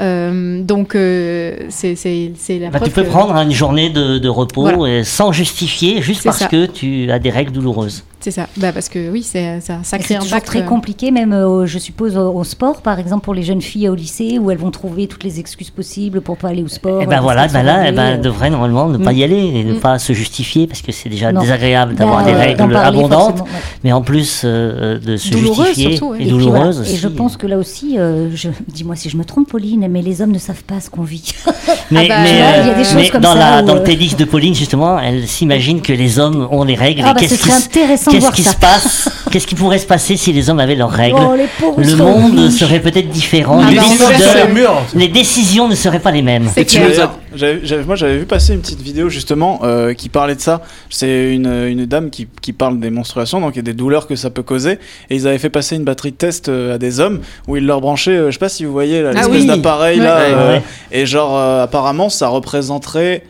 Euh, 0.00 0.62
donc, 0.62 0.94
euh, 0.94 1.56
c'est 1.68 1.94
la 2.60 2.70
Bah, 2.70 2.80
tu 2.80 2.90
peux 2.90 3.02
que- 3.02 3.08
prendre 3.08 3.34
une 3.36 3.52
journée 3.52 3.90
de, 3.90 4.18
de 4.18 4.28
repos 4.28 4.62
Voilà. 4.62 5.04
sans 5.04 5.32
justifier, 5.32 6.00
juste 6.02 6.24
parce 6.24 6.38
ça. 6.38 6.46
que 6.46 6.66
tu 6.66 7.10
as 7.10 7.18
des 7.18 7.30
règles 7.30 7.52
douloureuses. 7.52 8.04
C'est 8.22 8.30
ça. 8.30 8.48
Bah, 8.58 8.70
parce 8.72 8.88
que 8.90 9.10
oui, 9.10 9.22
c'est 9.22 9.60
ça, 9.60 9.78
ça 9.82 9.96
crée 9.98 10.08
C'est 10.08 10.16
un 10.16 10.20
toujours 10.20 10.36
bac. 10.36 10.44
très 10.44 10.60
euh, 10.60 10.66
compliqué, 10.66 11.10
même 11.10 11.32
euh, 11.32 11.64
je 11.64 11.78
suppose 11.78 12.16
au, 12.18 12.32
au 12.34 12.44
sport, 12.44 12.82
par 12.82 12.98
exemple 12.98 13.24
pour 13.24 13.32
les 13.32 13.42
jeunes 13.42 13.62
filles 13.62 13.88
au 13.88 13.94
lycée, 13.94 14.38
où 14.38 14.50
elles 14.50 14.58
vont 14.58 14.70
trouver 14.70 15.06
toutes 15.06 15.24
les 15.24 15.40
excuses 15.40 15.70
possibles 15.70 16.20
pour 16.20 16.36
pas 16.36 16.48
aller 16.48 16.62
au 16.62 16.68
sport. 16.68 17.00
Et 17.00 17.06
ben 17.06 17.20
voilà, 17.22 17.48
ben 17.48 17.62
là, 17.62 17.76
eh 17.78 17.84
réglées, 17.86 17.96
ben, 17.96 18.02
euh. 18.02 18.14
elle 18.16 18.20
devrait 18.20 18.50
normalement 18.50 18.88
ne 18.88 18.98
pas 18.98 19.12
Mm. 19.12 19.16
y 19.16 19.24
aller 19.24 19.36
et 19.54 19.64
ne 19.64 19.72
Mm. 19.74 19.80
pas 19.80 19.98
se 19.98 20.12
justifier 20.12 20.66
parce 20.66 20.82
que 20.82 20.92
c'est 20.92 21.08
déjà 21.08 21.32
Non. 21.32 21.40
désagréable 21.40 21.94
d'avoir 21.94 22.24
des 22.24 22.32
règles 22.32 22.58
parler 22.70 22.98
abondantes, 22.98 23.40
ouais. 23.40 23.46
mais 23.84 23.92
en 23.92 24.02
plus 24.02 24.42
euh, 24.44 24.98
de 24.98 25.16
se 25.16 25.34
justifier 25.36 25.92
surtout, 25.96 26.12
ouais. 26.12 26.22
et, 26.22 26.28
Et 26.28 26.32
voilà. 26.32 26.66
aussi. 26.68 26.92
Et 26.92 26.96
je 26.98 27.08
pense 27.08 27.38
que 27.38 27.46
là 27.46 27.56
aussi, 27.56 27.98
euh, 27.98 28.28
je... 28.34 28.48
dis-moi 28.68 28.96
si 28.96 29.08
je 29.08 29.16
me 29.16 29.24
trompe, 29.24 29.48
Pauline, 29.48 29.86
mais 29.90 30.02
les 30.02 30.20
hommes 30.20 30.32
ne 30.32 30.38
savent 30.38 30.62
pas 30.64 30.80
ce 30.80 30.90
qu'on 30.90 31.02
vit. 31.04 31.32
Mais, 31.90 32.06
Ah 32.10 32.14
bah, 32.16 32.22
mais, 32.22 32.30
tu 32.30 32.36
vois, 32.36 32.46
euh, 32.46 32.60
il 32.62 32.66
y 32.66 32.70
a 32.70 32.74
des 32.74 32.84
choses 32.84 32.94
mais 32.96 33.08
comme 33.08 33.20
dans, 33.22 33.32
ça 33.32 33.38
la, 33.56 33.62
où, 33.62 33.66
dans 33.66 33.74
le 33.74 33.82
TEDx 33.82 34.16
de 34.16 34.24
Pauline, 34.24 34.54
justement, 34.54 34.98
elle 35.00 35.26
s'imagine 35.26 35.80
que 35.82 35.92
les 35.92 36.18
hommes 36.20 36.46
ont 36.52 36.62
les 36.64 36.74
règles. 36.76 37.02
Ah 37.04 37.10
et 37.10 37.14
bah, 37.14 37.20
ce 37.22 37.28
qu'est-ce 37.30 37.66
intéressant 37.66 38.09
qu'est-ce 38.10 38.30
qui 38.32 38.42
se 38.42 38.56
passe? 38.56 39.08
Qu'est-ce 39.30 39.46
qui 39.46 39.54
pourrait 39.54 39.78
se 39.78 39.86
passer 39.86 40.16
si 40.16 40.32
les 40.32 40.50
hommes 40.50 40.58
avaient 40.60 40.74
leurs 40.74 40.90
règles? 40.90 41.16
Oh, 41.20 41.34
les 41.36 41.46
pauvres 41.58 41.80
Le 41.80 41.96
monde 41.96 42.50
serait 42.50 42.80
peut-être 42.80 43.08
différent. 43.10 43.60
Ah 43.62 43.70
les, 43.70 43.76
décideurs- 43.78 45.10
décisions 45.12 45.68
ne 45.68 45.74
seraient 45.74 46.00
pas 46.00 46.10
les 46.10 46.22
mêmes. 46.22 46.48
Veux 46.56 46.64
dire, 46.64 47.10
j'avais- 47.34 47.60
j'avais- 47.62 47.84
moi 47.84 47.94
j'avais 47.94 48.18
vu 48.18 48.24
passer 48.26 48.54
une 48.54 48.60
petite 48.60 48.80
vidéo 48.80 49.08
justement 49.08 49.60
euh, 49.62 49.94
qui 49.94 50.08
parlait 50.08 50.34
de 50.34 50.40
ça. 50.40 50.62
C'est 50.88 51.32
une, 51.32 51.46
une 51.68 51.86
dame 51.86 52.10
qui, 52.10 52.26
qui 52.42 52.52
parle 52.52 52.80
des 52.80 52.90
menstruations, 52.90 53.40
donc 53.40 53.56
et 53.56 53.62
des 53.62 53.72
douleurs 53.74 54.06
que 54.08 54.16
ça 54.16 54.30
peut 54.30 54.42
causer. 54.42 54.78
Et 55.10 55.16
ils 55.16 55.28
avaient 55.28 55.38
fait 55.38 55.50
passer 55.50 55.76
une 55.76 55.84
batterie 55.84 56.10
de 56.10 56.16
test 56.16 56.48
euh, 56.48 56.74
à 56.74 56.78
des 56.78 56.98
hommes 56.98 57.20
où 57.46 57.56
ils 57.56 57.64
leur 57.66 57.80
branchaient, 57.80 58.10
euh, 58.16 58.26
je 58.26 58.32
sais 58.32 58.38
pas 58.38 58.48
si 58.48 58.64
vous 58.64 58.72
voyez 58.72 59.04
Ah 59.06 59.12
l'espèce 59.12 59.42
oui. 59.42 59.46
d'appareil 59.46 59.98
là. 60.00 60.16
Ouais, 60.16 60.24
euh, 60.34 60.52
ouais. 60.54 60.62
Et 60.90 61.06
genre 61.06 61.36
euh, 61.36 61.62
apparemment 61.62 62.08
ça 62.08 62.26
représenterait 62.28 63.22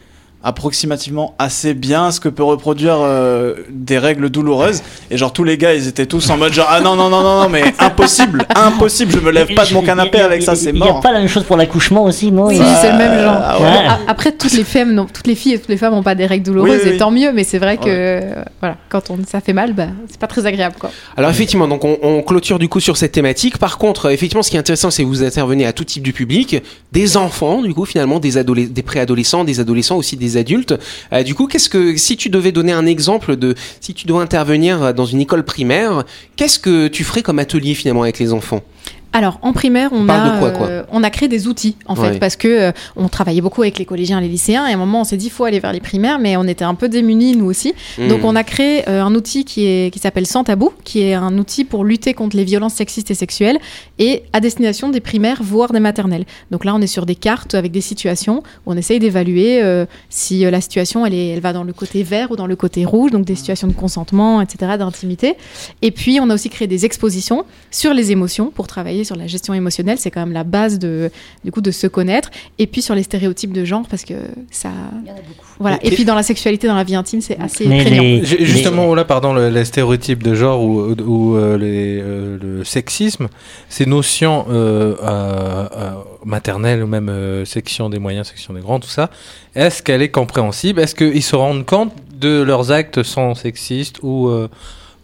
approximativement 0.42 1.35
assez 1.38 1.75
bien 1.75 2.11
ce 2.11 2.20
que 2.20 2.28
peut 2.28 2.42
reproduire 2.42 2.97
euh, 3.00 3.54
des 3.70 3.99
règles 3.99 4.30
douloureuses 4.30 4.82
et 5.11 5.18
genre 5.18 5.32
tous 5.32 5.44
les 5.44 5.59
gars 5.59 5.75
ils 5.75 5.87
étaient 5.87 6.06
tous 6.06 6.30
en 6.30 6.38
mode 6.38 6.52
genre 6.52 6.68
ah 6.70 6.80
non 6.80 6.97
non 6.97 7.11
non 7.11 7.23
non 7.23 7.42
non 7.42 7.49
mais 7.49 7.62
impossible 7.78 8.47
impossible 8.54 9.12
je 9.12 9.18
me 9.18 9.30
lève 9.30 9.52
pas 9.54 9.66
de 9.66 9.75
mon 9.75 9.82
canapé 9.82 10.20
avec 10.20 10.42
ça 10.42 10.54
c'est 10.54 10.70
Il 10.70 10.75
n'y 10.80 10.82
a 10.88 10.92
mort 10.92 11.00
pas 11.00 11.12
la 11.12 11.18
même 11.18 11.28
chose 11.28 11.44
pour 11.44 11.56
l'accouchement 11.56 12.04
aussi, 12.04 12.30
non 12.30 12.47
Oui, 12.47 12.61
c'est 12.80 12.92
le 12.92 12.99
même 12.99 13.20
genre. 13.20 13.38
Ah 13.42 13.61
ouais. 13.61 14.04
Après, 14.06 14.32
toutes 14.32 14.52
les 14.52 14.64
femmes, 14.64 14.92
non, 14.92 15.06
toutes 15.12 15.26
les 15.26 15.35
filles 15.35 15.54
et 15.54 15.59
toutes 15.59 15.68
les 15.68 15.76
femmes 15.76 15.94
n'ont 15.94 16.02
pas 16.02 16.14
des 16.14 16.26
règles 16.26 16.44
douloureuses, 16.44 16.80
Oui, 16.82 16.88
oui, 16.90 16.94
et 16.94 16.97
tant 16.97 17.11
mieux. 17.11 17.32
Mais 17.32 17.44
c'est 17.44 17.59
vrai 17.59 17.76
que, 17.76 18.20
voilà, 18.61 18.76
quand 18.88 19.11
on, 19.11 19.18
ça 19.26 19.40
fait 19.40 19.52
mal, 19.52 19.73
bah, 19.73 19.88
c'est 20.09 20.20
pas 20.20 20.26
très 20.26 20.47
agréable, 20.47 20.76
quoi. 20.78 20.90
Alors 21.16 21.30
effectivement, 21.30 21.68
donc 21.68 21.85
on, 21.85 21.99
on 22.02 22.23
clôture 22.23 22.59
du 22.59 22.68
coup 22.68 22.80
sur 22.80 22.97
cette 22.97 23.12
thématique. 23.12 23.59
Par 23.59 23.78
contre, 23.78 24.11
effectivement, 24.11 24.42
ce 24.42 24.50
qui 24.50 24.56
est 24.56 24.61
intéressant, 24.61 24.90
c'est 24.90 25.02
que 25.02 25.09
vous 25.09 25.23
intervenez 25.23 25.66
à 25.66 25.73
tout 25.73 25.85
type 25.85 26.02
du 26.02 26.12
public, 26.12 26.62
des 26.92 27.16
enfants, 27.16 27.62
du 27.62 27.75
coup, 27.75 27.85
finalement, 27.85 28.20
des 28.20 28.38
adolescents, 28.38 28.73
des 28.73 28.82
préadolescents, 28.82 29.44
des 29.44 29.61
adolescents 29.61 29.97
aussi 29.97 30.16
des 30.16 30.29
adultes. 30.37 30.75
Euh, 31.12 31.22
du 31.22 31.34
coup, 31.34 31.46
qu'est-ce 31.46 31.68
que, 31.68 31.96
si 31.96 32.16
tu 32.16 32.28
devais 32.28 32.52
donner 32.52 32.72
un 32.72 32.87
exemple 32.87 33.37
de, 33.37 33.54
si 33.80 33.94
tu 33.94 34.06
dois 34.06 34.22
intervenir 34.22 34.94
dans 34.94 35.06
une 35.06 35.20
école 35.20 35.44
primaire, 35.44 36.04
qu'est-ce 36.37 36.58
que 36.58 36.88
tu 36.88 37.04
ferais 37.04 37.22
comme 37.22 37.38
atelier 37.38 37.75
finalement 37.75 38.02
avec 38.02 38.18
les 38.18 38.32
enfants? 38.32 38.62
Alors, 39.12 39.38
en 39.42 39.52
primaire, 39.52 39.90
on, 39.92 40.02
On 40.02 40.06
parle 40.06 40.30
a, 40.30 40.34
de 40.34 40.38
quoi, 40.38 40.50
quoi 40.52 40.66
euh, 40.68 40.82
on 40.92 41.02
a 41.02 41.10
créé 41.10 41.28
des 41.28 41.48
outils, 41.48 41.76
en 41.86 41.96
fait, 41.96 42.18
parce 42.20 42.36
que 42.36 42.48
euh, 42.48 42.72
on 42.96 43.08
travaillait 43.08 43.40
beaucoup 43.40 43.62
avec 43.62 43.78
les 43.78 43.84
collégiens 43.84 44.20
les 44.20 44.28
lycéens, 44.28 44.66
et 44.68 44.70
à 44.70 44.74
un 44.74 44.78
moment, 44.78 45.00
on 45.00 45.04
s'est 45.04 45.16
dit, 45.16 45.30
faut 45.30 45.44
aller 45.44 45.58
vers 45.58 45.72
les 45.72 45.80
primaires, 45.80 46.18
mais 46.20 46.36
on 46.36 46.44
était 46.44 46.64
un 46.64 46.74
peu 46.74 46.88
démunis, 46.88 47.36
nous 47.36 47.46
aussi. 47.46 47.74
Donc, 47.98 48.20
Hmm. 48.20 48.26
on 48.26 48.36
a 48.36 48.44
créé 48.44 48.88
euh, 48.88 49.02
un 49.02 49.14
outil 49.14 49.44
qui, 49.44 49.66
est, 49.66 49.92
qui 49.92 49.98
s'appelle 49.98 50.26
Sans 50.26 50.44
Tabou, 50.44 50.72
qui 50.84 51.02
est 51.02 51.14
un 51.14 51.36
outil 51.38 51.64
pour 51.64 51.84
lutter 51.84 52.14
contre 52.14 52.36
les 52.36 52.44
violences 52.44 52.74
sexistes 52.74 53.10
et 53.10 53.14
sexuelles, 53.14 53.58
et 53.98 54.22
à 54.32 54.40
destination 54.40 54.90
des 54.90 55.00
primaires, 55.00 55.38
voire 55.42 55.72
des 55.72 55.80
maternelles. 55.80 56.24
Donc 56.50 56.64
là, 56.64 56.74
on 56.74 56.80
est 56.80 56.86
sur 56.86 57.04
des 57.04 57.16
cartes 57.16 57.54
avec 57.54 57.72
des 57.72 57.80
situations 57.80 58.42
où 58.66 58.72
on 58.72 58.76
essaye 58.76 58.98
d'évaluer 58.98 59.62
si 60.08 60.40
la 60.40 60.60
situation, 60.60 61.04
elle, 61.04 61.14
est, 61.14 61.28
elle 61.28 61.40
va 61.40 61.52
dans 61.52 61.64
le 61.64 61.72
côté 61.72 62.02
vert 62.02 62.30
ou 62.30 62.36
dans 62.36 62.46
le 62.46 62.56
côté 62.56 62.84
rouge, 62.84 63.10
donc 63.10 63.24
des 63.24 63.34
situations 63.34 63.66
de 63.66 63.72
consentement, 63.72 64.40
etc., 64.40 64.72
d'intimité. 64.78 65.34
Et 65.82 65.90
puis, 65.90 66.20
on 66.20 66.30
a 66.30 66.34
aussi 66.34 66.50
créé 66.50 66.68
des 66.68 66.84
expositions 66.84 67.44
sur 67.70 67.92
les 67.94 68.12
émotions 68.12 68.50
pour 68.50 68.66
travailler 68.66 69.00
sur 69.04 69.16
la 69.16 69.26
gestion 69.26 69.54
émotionnelle. 69.54 69.99
C'est 69.99 70.11
quand 70.11 70.21
même 70.21 70.33
la 70.33 70.45
base 70.45 70.78
de, 70.78 71.11
du 71.45 71.52
coup, 71.52 71.61
de 71.61 71.71
se 71.71 71.87
connaître. 71.87 72.30
Et 72.59 72.66
puis 72.66 72.83
sur 72.83 72.95
les 72.95 73.02
stéréotypes 73.02 73.52
de 73.52 73.64
genre, 73.64 73.83
parce 73.88 74.04
que 74.04 74.14
ça. 74.50 74.71
Il 75.02 75.09
y 75.09 75.12
en 75.12 75.14
a 75.14 75.19
beaucoup. 75.19 75.47
Voilà. 75.59 75.78
Et, 75.83 75.88
Et- 75.88 75.90
puis 75.90 76.04
dans 76.04 76.14
la 76.14 76.23
sexualité, 76.23 76.66
dans 76.66 76.75
la 76.75 76.85
vie 76.85 76.95
intime, 76.95 77.21
c'est 77.21 77.38
assez 77.38 77.66
Mais 77.66 77.83
prégnant. 77.85 78.02
les- 78.02 78.25
Ju- 78.25 78.37
les- 78.38 78.47
Justement, 78.47 78.95
là, 78.95 79.04
pardon, 79.04 79.32
le- 79.34 79.50
les 79.50 79.65
stéréotypes 79.65 80.23
de 80.23 80.34
genre 80.34 80.63
ou, 80.63 80.93
ou, 80.95 81.36
euh, 81.36 81.58
les, 81.58 82.00
euh, 82.00 82.39
le 82.41 82.65
sexisme, 82.65 83.28
ces 83.69 83.86
notions 83.86 84.47
euh, 84.50 84.95
euh, 85.02 85.69
euh, 85.76 85.91
maternelles 86.25 86.82
ou 86.82 86.86
même 86.86 87.08
euh, 87.08 87.45
section 87.45 87.89
des 87.91 87.99
moyens, 87.99 88.28
section 88.28 88.54
des 88.54 88.60
grands, 88.60 88.80
tout 88.80 88.89
ça, 88.89 89.10
est-ce 89.54 89.82
qu'elle 89.82 90.02
est 90.02 90.10
compréhensible? 90.10 90.80
Est-ce 90.80 90.95
qu'ils 90.95 91.23
se 91.23 91.36
rendent 91.36 91.67
compte 91.67 91.93
de 92.19 92.43
leurs 92.43 92.71
actes 92.71 93.02
sont 93.02 93.34
sexistes 93.34 93.97
ou, 94.02 94.28
euh, 94.28 94.49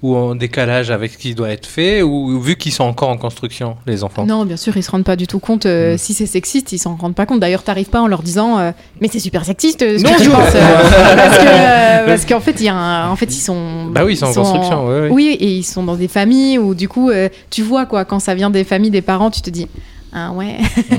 ou 0.03 0.15
en 0.15 0.35
décalage 0.35 0.91
avec 0.91 1.13
ce 1.13 1.19
qui 1.19 1.35
doit 1.35 1.49
être 1.51 1.67
fait 1.67 2.03
ou 2.03 2.39
vu 2.41 2.57
qu'ils 2.57 2.73
sont 2.73 2.85
encore 2.85 3.09
en 3.09 3.17
construction, 3.17 3.77
les 3.87 4.05
enfants? 4.05 4.27
Non, 4.27 4.45
bien 4.45 4.57
sûr, 4.59 4.77
ils 4.77 4.83
se 4.83 4.91
rendent 4.91 5.05
pas 5.05 5.17
du 5.17 5.27
tout 5.27 5.39
compte. 5.39 5.67
euh, 5.67 5.95
Mm. 5.95 5.99
Si 5.99 6.13
c'est 6.15 6.27
sexiste, 6.27 6.73
ils 6.73 6.79
s'en 6.79 6.97
rendent 6.97 7.15
pas 7.15 7.25
compte. 7.27 7.41
D'ailleurs, 7.41 7.63
t'arrives 7.63 7.89
pas 7.89 8.01
en 8.03 8.07
leur 8.07 8.23
disant, 8.23 8.59
euh, 8.59 8.73
mais 9.01 9.09
c'est 9.11 9.19
super 9.21 9.45
sexiste. 9.45 9.83
euh, 9.83 9.99
ce 9.99 10.05
Non, 10.05 10.11
que 10.13 10.19
tu 10.19 10.25
je- 10.25 10.31
penses, 10.31 10.55
euh, 10.55 10.61
parce 11.17 11.39
que, 11.39 12.07
parce 12.07 12.25
qu'en 12.27 12.41
fait, 12.41 12.61
il 12.61 12.67
y 12.67 12.69
a 12.69 12.75
un- 12.75 13.11
en 13.11 13.17
fait, 13.17 13.35
ils 13.35 13.41
sont. 13.41 13.87
Bah 13.87 14.03
oui, 14.05 14.13
ils 14.13 14.17
sont 14.17 14.27
en 14.27 14.35
construction, 14.35 14.87
ouais, 14.87 15.01
ouais. 15.03 15.09
Oui, 15.11 15.37
et 15.41 15.49
ils 15.49 15.65
sont 15.65 15.83
dans 15.83 15.97
des 15.97 16.09
familles 16.09 16.59
où 16.59 16.75
du 16.75 16.89
coup, 16.89 17.11
tu 17.51 17.63
vois 17.63 17.87
quoi, 17.87 18.05
quand 18.05 18.19
ça 18.21 18.35
vient 18.35 18.51
des 18.51 18.65
familles, 18.65 18.91
des 18.91 19.03
parents, 19.03 19.31
tu 19.31 19.41
te 19.41 19.51
dis. 19.51 19.67
Ah 20.13 20.33
ouais. 20.33 20.57
Mmh. 20.91 20.95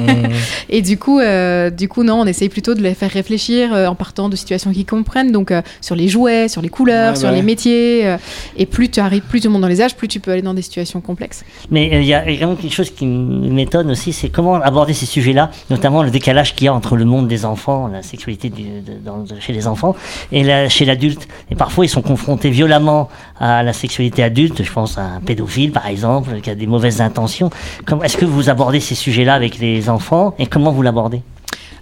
Et 0.69 0.81
du 0.81 0.97
coup, 0.99 1.19
euh, 1.19 1.69
du 1.69 1.87
coup, 1.87 2.03
non, 2.03 2.21
on 2.21 2.25
essaye 2.25 2.49
plutôt 2.49 2.75
de 2.75 2.81
les 2.81 2.93
faire 2.93 3.09
réfléchir 3.09 3.73
euh, 3.73 3.87
en 3.87 3.95
partant 3.95 4.29
de 4.29 4.35
situations 4.35 4.71
qu'ils 4.71 4.85
comprennent, 4.85 5.31
donc 5.31 5.49
euh, 5.51 5.61
sur 5.81 5.95
les 5.95 6.07
jouets, 6.07 6.47
sur 6.47 6.61
les 6.61 6.69
couleurs, 6.69 7.13
Ouais, 7.13 7.19
sur 7.19 7.31
les 7.31 7.41
métiers. 7.41 8.15
et 8.57 8.65
plus 8.65 8.89
tu 8.89 8.99
arrives, 8.99 9.23
plus 9.23 9.39
tu 9.41 9.49
montes 9.49 9.61
dans 9.61 9.67
les 9.67 9.81
âges, 9.81 9.95
plus 9.95 10.07
tu 10.07 10.19
peux 10.19 10.31
aller 10.31 10.41
dans 10.41 10.53
des 10.53 10.61
situations 10.61 11.01
complexes. 11.01 11.43
Mais 11.71 11.89
il 12.01 12.05
y 12.05 12.13
a 12.13 12.21
vraiment 12.21 12.55
quelque 12.55 12.73
chose 12.73 12.91
qui 12.91 13.05
m'étonne 13.05 13.89
aussi, 13.91 14.13
c'est 14.13 14.29
comment 14.29 14.55
aborder 14.55 14.93
ces 14.93 15.05
sujets-là, 15.05 15.49
notamment 15.69 16.03
le 16.03 16.11
décalage 16.11 16.53
qu'il 16.53 16.65
y 16.65 16.67
a 16.67 16.73
entre 16.73 16.95
le 16.95 17.05
monde 17.05 17.27
des 17.27 17.45
enfants, 17.45 17.87
la 17.87 18.03
sexualité 18.03 18.49
du- 18.49 18.63
de- 18.81 18.99
dans- 19.03 19.23
de- 19.23 19.39
chez 19.39 19.53
les 19.53 19.67
enfants, 19.67 19.95
et 20.31 20.43
la- 20.43 20.69
chez 20.69 20.85
l'adulte. 20.85 21.27
Et 21.49 21.55
parfois, 21.55 21.85
ils 21.85 21.89
sont 21.89 22.01
confrontés 22.01 22.49
violemment 22.49 23.09
à 23.39 23.63
la 23.63 23.73
sexualité 23.73 24.21
adulte. 24.21 24.61
Je 24.63 24.71
pense 24.71 24.97
à 24.97 25.03
un 25.03 25.19
pédophile, 25.21 25.71
par 25.71 25.87
exemple, 25.87 26.39
qui 26.41 26.49
a 26.49 26.55
des 26.55 26.67
mauvaises 26.67 27.01
intentions. 27.01 27.49
Comment- 27.85 28.03
Est-ce 28.03 28.17
que 28.17 28.25
vous 28.25 28.49
abordez 28.49 28.79
ces 28.79 28.95
sujets-là 28.97 29.33
avec 29.33 29.59
les 29.59 29.89
enfants 29.89 30.35
et 30.37 30.47
comment 30.47 30.71
vous 30.71 30.81
l'abordez? 30.81 31.21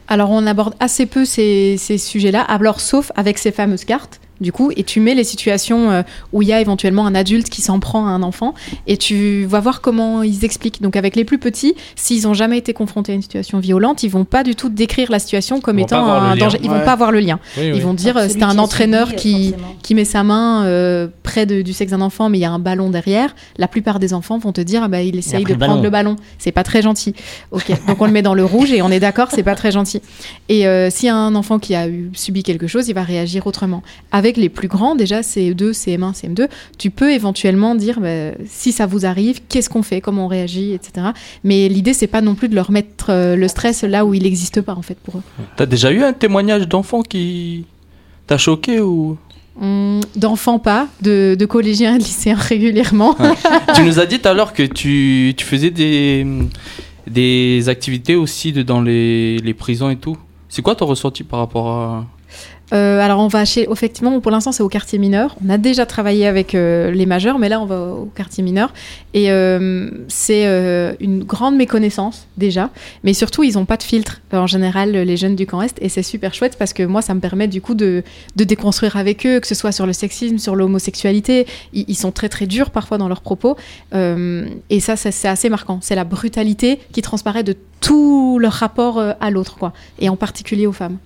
Alors, 0.07 0.29
on 0.29 0.45
aborde 0.45 0.75
assez 0.79 1.07
peu 1.07 1.25
ces, 1.25 1.77
ces 1.79 1.97
sujets-là, 1.97 2.41
alors 2.41 2.79
sauf 2.79 3.11
avec 3.15 3.39
ces 3.39 3.51
fameuses 3.51 3.85
cartes. 3.85 4.19
Du 4.41 4.51
coup, 4.51 4.71
et 4.75 4.83
tu 4.83 4.99
mets 4.99 5.15
les 5.15 5.23
situations 5.23 5.91
euh, 5.91 6.01
où 6.33 6.41
il 6.41 6.47
y 6.49 6.53
a 6.53 6.59
éventuellement 6.59 7.05
un 7.07 7.15
adulte 7.15 7.49
qui 7.49 7.61
s'en 7.61 7.79
prend 7.79 8.05
à 8.05 8.09
un 8.09 8.21
enfant, 8.21 8.53
et 8.85 8.97
tu 8.97 9.45
vas 9.45 9.59
voir 9.61 9.79
comment 9.81 10.23
ils 10.23 10.43
expliquent. 10.43 10.81
Donc, 10.81 10.95
avec 10.97 11.15
les 11.15 11.23
plus 11.23 11.37
petits, 11.37 11.73
s'ils 11.95 12.23
n'ont 12.23 12.33
jamais 12.33 12.57
été 12.57 12.73
confrontés 12.73 13.13
à 13.13 13.15
une 13.15 13.21
situation 13.21 13.59
violente, 13.59 14.03
ils 14.03 14.09
vont 14.09 14.25
pas 14.25 14.43
du 14.43 14.55
tout 14.55 14.69
décrire 14.69 15.09
la 15.11 15.19
situation 15.19 15.61
comme 15.61 15.77
vont 15.77 15.83
étant 15.85 16.05
un 16.05 16.35
danger. 16.35 16.59
Ils 16.63 16.69
vont 16.69 16.75
Ouais. 16.79 16.83
pas 16.85 16.95
voir 16.97 17.11
le 17.11 17.19
lien. 17.21 17.39
Oui, 17.57 17.71
Ils 17.75 17.81
vont 17.81 17.93
dire 17.93 18.17
euh, 18.17 18.27
c'était 18.27 18.43
un 18.43 18.57
entraîneur 18.59 19.07
subi, 19.09 19.21
qui, 19.21 19.53
qui 19.83 19.95
met 19.95 20.03
sa 20.05 20.23
main 20.23 20.65
euh, 20.65 21.07
près 21.23 21.45
de- 21.45 21.61
du 21.61 21.71
sexe 21.71 21.91
d'un 21.91 22.01
enfant, 22.01 22.27
mais 22.29 22.37
il 22.37 22.41
y 22.41 22.45
a 22.45 22.51
un 22.51 22.59
ballon 22.59 22.89
derrière. 22.89 23.33
La 23.57 23.67
plupart 23.69 23.99
des 23.99 24.13
enfants 24.13 24.37
vont 24.37 24.51
te 24.51 24.61
dire 24.61 24.81
ah 24.83 24.87
bah, 24.89 25.01
il 25.01 25.15
essaye 25.15 25.43
de 25.45 25.49
le 25.53 25.57
prendre 25.57 25.73
ballon. 25.75 25.83
le 25.83 25.89
ballon. 25.89 26.15
C'est 26.39 26.51
pas 26.51 26.63
très 26.63 26.81
gentil. 26.81 27.13
Ok, 27.51 27.71
donc 27.87 28.01
on 28.01 28.05
le 28.05 28.11
met 28.11 28.21
dans 28.21 28.33
le 28.33 28.43
rouge 28.43 28.71
et 28.73 28.81
on 28.81 28.89
est 28.91 28.99
d'accord, 28.99 29.29
c'est 29.31 29.43
pas 29.43 29.55
très 29.55 29.71
gentil. 29.71 30.01
Et 30.49 30.67
euh, 30.67 30.89
s'il 30.89 31.07
y 31.07 31.09
a 31.09 31.15
un 31.15 31.35
enfant 31.35 31.57
qui 31.59 31.73
a 31.75 31.87
eu, 31.87 32.09
subi 32.13 32.43
quelque 32.43 32.67
chose, 32.67 32.89
il 32.89 32.93
va 32.93 33.03
réagir 33.03 33.47
autrement. 33.47 33.81
Avec 34.11 34.24
les 34.33 34.49
plus 34.49 34.67
grands, 34.67 34.95
déjà 34.95 35.21
CE2, 35.21 35.71
CM1, 35.71 36.13
CM2, 36.13 36.47
tu 36.77 36.89
peux 36.89 37.11
éventuellement 37.11 37.75
dire 37.75 37.99
bah, 37.99 38.31
si 38.47 38.71
ça 38.71 38.85
vous 38.85 39.05
arrive, 39.05 39.39
qu'est-ce 39.47 39.69
qu'on 39.69 39.83
fait, 39.83 40.01
comment 40.01 40.25
on 40.25 40.27
réagit, 40.27 40.73
etc. 40.73 41.07
Mais 41.43 41.69
l'idée 41.69 41.93
c'est 41.93 42.07
pas 42.07 42.21
non 42.21 42.35
plus 42.35 42.49
de 42.49 42.55
leur 42.55 42.71
mettre 42.71 43.07
euh, 43.09 43.35
le 43.35 43.47
stress 43.47 43.83
là 43.83 44.05
où 44.05 44.13
il 44.13 44.23
n'existe 44.23 44.61
pas 44.61 44.73
en 44.73 44.81
fait 44.81 44.97
pour 44.97 45.17
eux. 45.17 45.21
T'as 45.55 45.65
déjà 45.65 45.91
eu 45.91 46.03
un 46.03 46.13
témoignage 46.13 46.67
d'enfant 46.67 47.01
qui 47.01 47.65
t'a 48.27 48.37
choqué 48.37 48.79
ou? 48.81 49.17
Hum, 49.61 50.01
D'enfants 50.17 50.59
pas, 50.59 50.87
de, 51.01 51.35
de 51.39 51.45
collégiens 51.45 51.95
et 51.95 51.99
de 51.99 52.03
lycéens 52.03 52.35
régulièrement. 52.37 53.15
Tu 53.75 53.83
nous 53.83 53.99
as 53.99 54.05
dit 54.05 54.19
tout 54.19 54.27
à 54.27 54.33
l'heure 54.33 54.51
que 54.53 54.63
tu, 54.63 55.33
tu 55.37 55.45
faisais 55.45 55.71
des, 55.71 56.27
des 57.07 57.69
activités 57.69 58.15
aussi 58.15 58.51
de- 58.51 58.63
dans 58.63 58.81
les, 58.81 59.37
les 59.39 59.53
prisons 59.53 59.89
et 59.89 59.95
tout. 59.95 60.17
C'est 60.49 60.61
quoi 60.61 60.75
ton 60.75 60.85
ressenti 60.85 61.23
par 61.23 61.39
rapport 61.39 61.69
à... 61.69 62.05
Euh, 62.73 62.99
alors 62.99 63.19
on 63.19 63.27
va 63.27 63.45
chez, 63.45 63.67
effectivement, 63.71 64.19
pour 64.19 64.31
l'instant 64.31 64.51
c'est 64.51 64.63
au 64.63 64.69
quartier 64.69 64.97
mineur. 64.97 65.35
On 65.45 65.49
a 65.49 65.57
déjà 65.57 65.85
travaillé 65.85 66.25
avec 66.27 66.55
euh, 66.55 66.91
les 66.91 67.05
majeurs, 67.05 67.37
mais 67.39 67.49
là 67.49 67.61
on 67.61 67.65
va 67.65 67.79
au 67.79 68.05
quartier 68.05 68.43
mineur. 68.43 68.73
Et 69.13 69.31
euh, 69.31 69.89
c'est 70.07 70.45
une 70.99 71.23
grande 71.23 71.55
méconnaissance 71.55 72.27
déjà, 72.37 72.69
mais 73.03 73.13
surtout 73.13 73.43
ils 73.43 73.53
n'ont 73.53 73.65
pas 73.65 73.77
de 73.77 73.83
filtre 73.83 74.21
en 74.31 74.47
général 74.47 74.91
les 74.91 75.17
jeunes 75.17 75.35
du 75.35 75.45
camp 75.45 75.61
Est, 75.61 75.77
et 75.81 75.89
c'est 75.89 76.03
super 76.03 76.33
chouette 76.33 76.57
parce 76.57 76.73
que 76.73 76.83
moi 76.83 77.01
ça 77.01 77.13
me 77.13 77.19
permet 77.19 77.47
du 77.47 77.61
coup 77.61 77.75
de, 77.75 78.03
de 78.35 78.43
déconstruire 78.43 78.97
avec 78.97 79.25
eux, 79.25 79.39
que 79.39 79.47
ce 79.47 79.55
soit 79.55 79.71
sur 79.71 79.85
le 79.85 79.93
sexisme, 79.93 80.37
sur 80.37 80.55
l'homosexualité. 80.55 81.47
Ils, 81.73 81.95
sont 81.95 82.11
très 82.11 82.29
très 82.29 82.45
durs 82.45 82.71
parfois 82.71 82.97
dans 82.97 83.07
leurs 83.07 83.21
propos, 83.21 83.55
et 83.93 84.79
ça, 84.79 84.95
ça, 84.95 85.11
c'est 85.11 85.27
assez 85.27 85.49
marquant. 85.49 85.79
C'est 85.81 85.95
la 85.95 86.03
brutalité 86.03 86.79
qui 86.91 87.01
transparaît 87.01 87.43
de 87.43 87.55
tout 87.79 88.37
leur 88.39 88.53
rapport 88.53 88.99
à 88.99 89.31
l'autre, 89.31 89.57
quoi, 89.57 89.73
et 89.99 90.09
en 90.09 90.15
particulier 90.15 90.67
aux 90.67 90.73
femmes. 90.73 90.97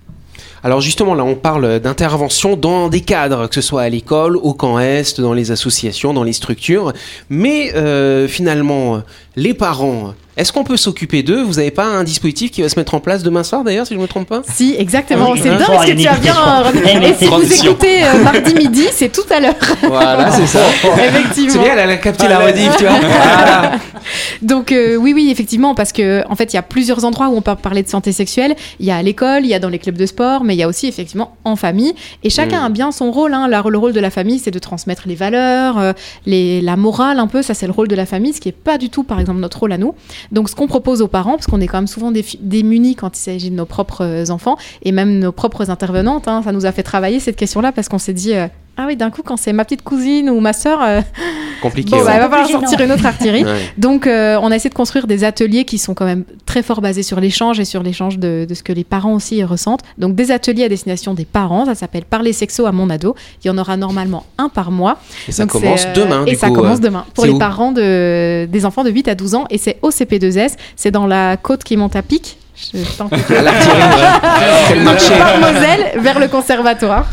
Alors 0.62 0.80
justement, 0.80 1.14
là, 1.14 1.24
on 1.24 1.34
parle 1.34 1.80
d'intervention 1.80 2.56
dans 2.56 2.88
des 2.88 3.00
cadres, 3.00 3.48
que 3.48 3.54
ce 3.54 3.60
soit 3.60 3.82
à 3.82 3.88
l'école, 3.88 4.36
au 4.36 4.54
camp 4.54 4.78
Est, 4.78 5.20
dans 5.20 5.32
les 5.32 5.50
associations, 5.50 6.12
dans 6.12 6.24
les 6.24 6.32
structures. 6.32 6.92
Mais 7.28 7.74
euh, 7.74 8.28
finalement, 8.28 9.02
les 9.36 9.54
parents, 9.54 10.14
est-ce 10.40 10.52
qu'on 10.52 10.64
peut 10.64 10.76
s'occuper 10.76 11.22
d'eux? 11.22 11.42
Vous 11.42 11.54
n'avez 11.54 11.70
pas 11.70 11.84
un 11.84 12.04
dispositif 12.04 12.50
qui 12.50 12.62
va 12.62 12.68
se 12.68 12.78
mettre 12.78 12.94
en 12.94 13.00
place 13.00 13.22
demain 13.22 13.44
soir, 13.44 13.64
d'ailleurs, 13.64 13.86
si 13.86 13.94
je 13.94 13.98
ne 13.98 14.02
me 14.02 14.08
trompe 14.08 14.28
pas? 14.28 14.42
Si, 14.44 14.74
exactement. 14.78 15.30
Oui, 15.32 15.40
c'est 15.42 15.50
dingue 15.50 15.66
parce 15.66 15.86
que 15.86 15.92
tu 15.92 16.06
a 16.06 16.12
as 16.12 16.18
bien. 16.18 16.34
Et 17.02 17.14
si 17.14 17.26
vous 17.26 17.52
écoutez 17.66 18.04
euh, 18.04 18.22
mardi 18.22 18.54
midi, 18.54 18.86
c'est 18.92 19.12
tout 19.12 19.26
à 19.30 19.40
l'heure. 19.40 19.54
Voilà, 19.82 20.30
c'est 20.30 20.46
ça. 20.46 20.60
Effectivement. 21.04 21.52
C'est 21.52 21.58
bien, 21.58 21.76
elle 21.76 21.90
a 21.90 21.96
capté 21.96 22.28
la 22.28 22.38
rediff, 22.38 22.76
tu 22.76 22.84
vois. 22.84 22.98
Voilà. 23.00 23.72
Donc 24.42 24.72
euh, 24.72 24.96
oui, 24.96 25.12
oui, 25.14 25.30
effectivement, 25.30 25.74
parce 25.74 25.92
que 25.92 26.24
en 26.28 26.34
fait, 26.34 26.52
il 26.52 26.56
y 26.56 26.58
a 26.58 26.62
plusieurs 26.62 27.04
endroits 27.04 27.28
où 27.28 27.36
on 27.36 27.42
peut 27.42 27.54
parler 27.54 27.82
de 27.82 27.88
santé 27.88 28.12
sexuelle. 28.12 28.54
Il 28.78 28.86
y 28.86 28.90
a 28.90 28.96
à 28.96 29.02
l'école, 29.02 29.44
il 29.44 29.48
y 29.48 29.54
a 29.54 29.58
dans 29.58 29.68
les 29.68 29.78
clubs 29.78 29.96
de 29.96 30.06
sport, 30.06 30.42
mais 30.42 30.54
il 30.54 30.58
y 30.58 30.62
a 30.62 30.68
aussi 30.68 30.86
effectivement 30.86 31.36
en 31.44 31.56
famille. 31.56 31.94
Et 32.24 32.30
chacun 32.30 32.60
Mm. 32.62 32.64
a 32.64 32.68
bien 32.70 32.92
son 32.92 33.10
rôle. 33.10 33.34
Hein. 33.34 33.48
Le 33.48 33.78
rôle 33.78 33.92
de 33.92 34.00
la 34.00 34.10
famille, 34.10 34.38
c'est 34.38 34.50
de 34.50 34.58
transmettre 34.58 35.02
les 35.06 35.14
valeurs, 35.14 35.78
euh, 35.78 35.92
les, 36.26 36.60
la 36.60 36.76
morale 36.76 37.18
un 37.18 37.26
peu. 37.26 37.42
Ça, 37.42 37.54
c'est 37.54 37.66
le 37.66 37.72
rôle 37.72 37.88
de 37.88 37.94
la 37.94 38.06
famille, 38.06 38.32
ce 38.32 38.40
qui 38.40 38.48
est 38.48 38.52
pas 38.52 38.78
du 38.78 38.90
tout, 38.90 39.02
par 39.04 39.20
exemple, 39.20 39.40
notre 39.40 39.60
rôle 39.60 39.72
à 39.72 39.78
nous. 39.78 39.94
Donc, 40.32 40.48
ce 40.48 40.54
qu'on 40.54 40.66
propose 40.66 41.02
aux 41.02 41.08
parents, 41.08 41.32
parce 41.32 41.46
qu'on 41.46 41.60
est 41.60 41.66
quand 41.66 41.78
même 41.78 41.86
souvent 41.86 42.12
démunis 42.12 42.94
quand 42.94 43.16
il 43.16 43.20
s'agit 43.20 43.50
de 43.50 43.56
nos 43.56 43.66
propres 43.66 44.04
euh, 44.04 44.30
enfants 44.30 44.56
et 44.82 44.92
même 44.92 45.18
nos 45.18 45.32
propres 45.32 45.70
intervenantes, 45.70 46.28
hein, 46.28 46.42
ça 46.42 46.52
nous 46.52 46.66
a 46.66 46.72
fait 46.72 46.82
travailler 46.82 47.20
cette 47.20 47.36
question-là 47.36 47.72
parce 47.72 47.88
qu'on 47.88 47.98
s'est 47.98 48.14
dit. 48.14 48.32
Euh, 48.80 48.84
ah 48.84 48.86
oui, 48.88 48.96
d'un 48.96 49.10
coup, 49.10 49.22
quand 49.24 49.36
c'est 49.36 49.52
ma 49.52 49.64
petite 49.64 49.82
cousine 49.82 50.30
ou 50.30 50.40
ma 50.40 50.52
sœur, 50.52 50.80
euh, 50.82 51.00
Compliqué. 51.62 51.90
bon, 51.90 51.98
bah, 52.04 52.12
ouais. 52.12 52.18
va 52.18 52.28
falloir 52.28 52.48
sortir 52.48 52.80
une 52.80 52.92
autre 52.92 53.04
artillerie. 53.06 53.44
Ouais. 53.44 53.58
Donc, 53.78 54.06
euh, 54.06 54.38
on 54.42 54.50
a 54.50 54.56
essayé 54.56 54.70
de 54.70 54.74
construire 54.74 55.06
des 55.06 55.24
ateliers 55.24 55.64
qui 55.64 55.78
sont 55.78 55.94
quand 55.94 56.04
même 56.06 56.24
très 56.46 56.62
fort 56.62 56.80
basés 56.80 57.02
sur 57.02 57.20
l'échange 57.20 57.60
et 57.60 57.64
sur 57.64 57.82
l'échange 57.82 58.18
de, 58.18 58.46
de 58.48 58.54
ce 58.54 58.62
que 58.62 58.72
les 58.72 58.84
parents 58.84 59.12
aussi 59.14 59.42
ressentent. 59.44 59.82
Donc, 59.98 60.14
des 60.14 60.30
ateliers 60.30 60.64
à 60.64 60.68
destination 60.68 61.14
des 61.14 61.24
parents, 61.24 61.66
ça 61.66 61.74
s'appelle 61.74 62.04
Parler 62.04 62.32
sexo 62.32 62.66
à 62.66 62.72
mon 62.72 62.88
ado. 62.90 63.14
Il 63.44 63.48
y 63.48 63.50
en 63.50 63.58
aura 63.58 63.76
normalement 63.76 64.24
un 64.38 64.48
par 64.48 64.70
mois. 64.70 64.98
Et 65.28 65.32
ça 65.32 65.42
Donc, 65.44 65.52
commence 65.52 65.80
c'est, 65.82 65.88
euh, 65.88 66.04
demain, 66.04 66.24
Et 66.26 66.30
du 66.32 66.36
ça 66.36 66.48
coup. 66.48 66.54
commence 66.54 66.78
euh, 66.78 66.82
demain. 66.82 67.04
Pour 67.14 67.26
les 67.26 67.38
parents 67.38 67.72
de, 67.72 68.46
des 68.46 68.64
enfants 68.66 68.84
de 68.84 68.90
8 68.90 69.08
à 69.08 69.14
12 69.14 69.34
ans. 69.34 69.44
Et 69.50 69.58
c'est 69.58 69.78
au 69.82 69.90
CP2S. 69.90 70.54
C'est 70.76 70.90
dans 70.90 71.06
la 71.06 71.36
côte 71.36 71.62
qui 71.64 71.76
monte 71.76 71.96
à 71.96 72.02
pic. 72.02 72.38
Je 72.74 72.78
tente 72.98 73.12
À 73.12 73.16
marché. 74.82 75.12
Moselle 75.40 76.00
vers 76.02 76.18
le 76.18 76.28
conservatoire. 76.28 77.06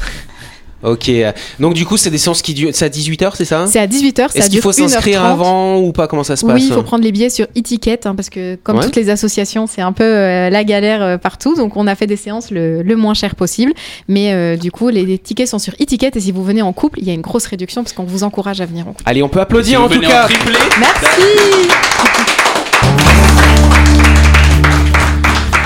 Ok. 0.83 1.11
Donc, 1.59 1.73
du 1.73 1.85
coup, 1.85 1.97
c'est 1.97 2.09
des 2.11 2.17
séances 2.17 2.41
qui 2.41 2.53
durent. 2.53 2.69
C'est 2.73 2.85
à 2.85 2.89
18h, 2.89 3.31
c'est 3.35 3.45
ça? 3.45 3.65
C'est 3.67 3.79
à 3.79 3.87
18h. 3.87 4.29
Est-ce 4.35 4.49
qu'il 4.49 4.61
faut 4.61 4.71
s'inscrire 4.71 5.23
avant 5.25 5.77
ou 5.77 5.91
pas? 5.91 6.07
Comment 6.07 6.23
ça 6.23 6.35
se 6.35 6.45
passe 6.45 6.55
Oui, 6.55 6.67
il 6.67 6.73
faut 6.73 6.83
prendre 6.83 7.03
les 7.03 7.11
billets 7.11 7.29
sur 7.29 7.45
e-ticket 7.57 8.05
hein, 8.05 8.13
parce 8.15 8.29
que 8.29 8.55
comme 8.63 8.77
Ouais. 8.77 8.83
toutes 8.83 8.95
les 8.95 9.09
associations, 9.09 9.65
c'est 9.67 9.81
un 9.81 9.91
peu 9.91 10.03
euh, 10.03 10.49
la 10.51 10.63
galère 10.63 11.01
euh, 11.01 11.17
partout. 11.17 11.55
Donc 11.55 11.75
on 11.77 11.87
a 11.87 11.95
fait 11.95 12.05
des 12.07 12.15
séances 12.15 12.51
le, 12.51 12.83
le 12.83 12.95
moins 12.95 13.13
cher 13.15 13.35
possible. 13.35 13.73
Mais 14.07 14.33
euh, 14.33 14.55
du 14.55 14.71
coup, 14.71 14.89
les, 14.89 15.05
les 15.05 15.17
tickets 15.17 15.47
sont 15.47 15.59
sur 15.59 15.73
e-ticket 15.81 16.11
et 16.13 16.19
si 16.19 16.31
vous 16.31 16.43
venez 16.43 16.61
en 16.61 16.73
couple, 16.73 16.99
il 16.99 17.07
y 17.07 17.09
a 17.09 17.13
une 17.13 17.21
grosse 17.21 17.47
réduction 17.47 17.83
parce 17.83 17.93
qu'on 17.93 18.03
vous 18.03 18.23
encourage 18.23 18.61
à 18.61 18.65
venir 18.65 18.87
en 18.87 18.91
couple. 18.91 19.03
Allez, 19.07 19.23
on 19.23 19.29
peut 19.29 19.39
applaudir 19.41 19.79
Si 19.79 19.83
en 19.85 19.89
tout 19.89 19.99
cas. 19.99 20.25
triplé, 20.25 20.53
Merci. 20.79 22.16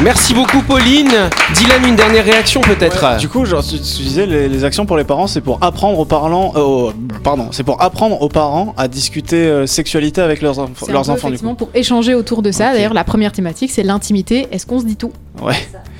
Merci 0.03 0.33
beaucoup, 0.33 0.61
Pauline. 0.63 1.11
Dylan, 1.53 1.85
une 1.87 1.95
dernière 1.95 2.25
réaction 2.25 2.61
peut-être 2.61 3.17
Du 3.17 3.29
coup, 3.29 3.45
genre, 3.45 3.63
tu, 3.63 3.75
tu 3.79 4.01
disais, 4.01 4.25
les, 4.25 4.49
les 4.49 4.63
actions 4.63 4.85
pour 4.87 4.97
les 4.97 5.03
parents, 5.03 5.27
c'est 5.27 5.41
pour 5.41 5.59
apprendre 5.61 5.99
aux 5.99 6.05
parents, 6.05 6.53
euh, 6.55 6.91
pardon, 7.23 7.49
c'est 7.51 7.63
pour 7.63 7.81
apprendre 7.81 8.19
aux 8.21 8.29
parents 8.29 8.73
à 8.77 8.87
discuter 8.87 9.35
euh, 9.45 9.67
sexualité 9.67 10.21
avec 10.21 10.41
leurs, 10.41 10.57
enf- 10.59 10.69
C'est 10.75 10.89
un 10.89 10.93
leurs 10.93 11.03
peu, 11.03 11.11
enfants 11.11 11.27
du 11.27 11.33
effectivement 11.35 11.51
coup. 11.55 11.65
pour 11.65 11.69
échanger 11.75 12.15
autour 12.15 12.41
de 12.41 12.51
ça. 12.51 12.73
D'ailleurs, 12.73 12.93
la 12.95 13.03
première 13.03 13.31
thématique, 13.31 13.69
c'est 13.69 13.83
l'intimité. 13.83 14.47
Est-ce 14.51 14.65
qu'on 14.65 14.79
se 14.79 14.85
dit 14.85 14.95
tout? 14.95 15.11
Ouais. 15.41 15.53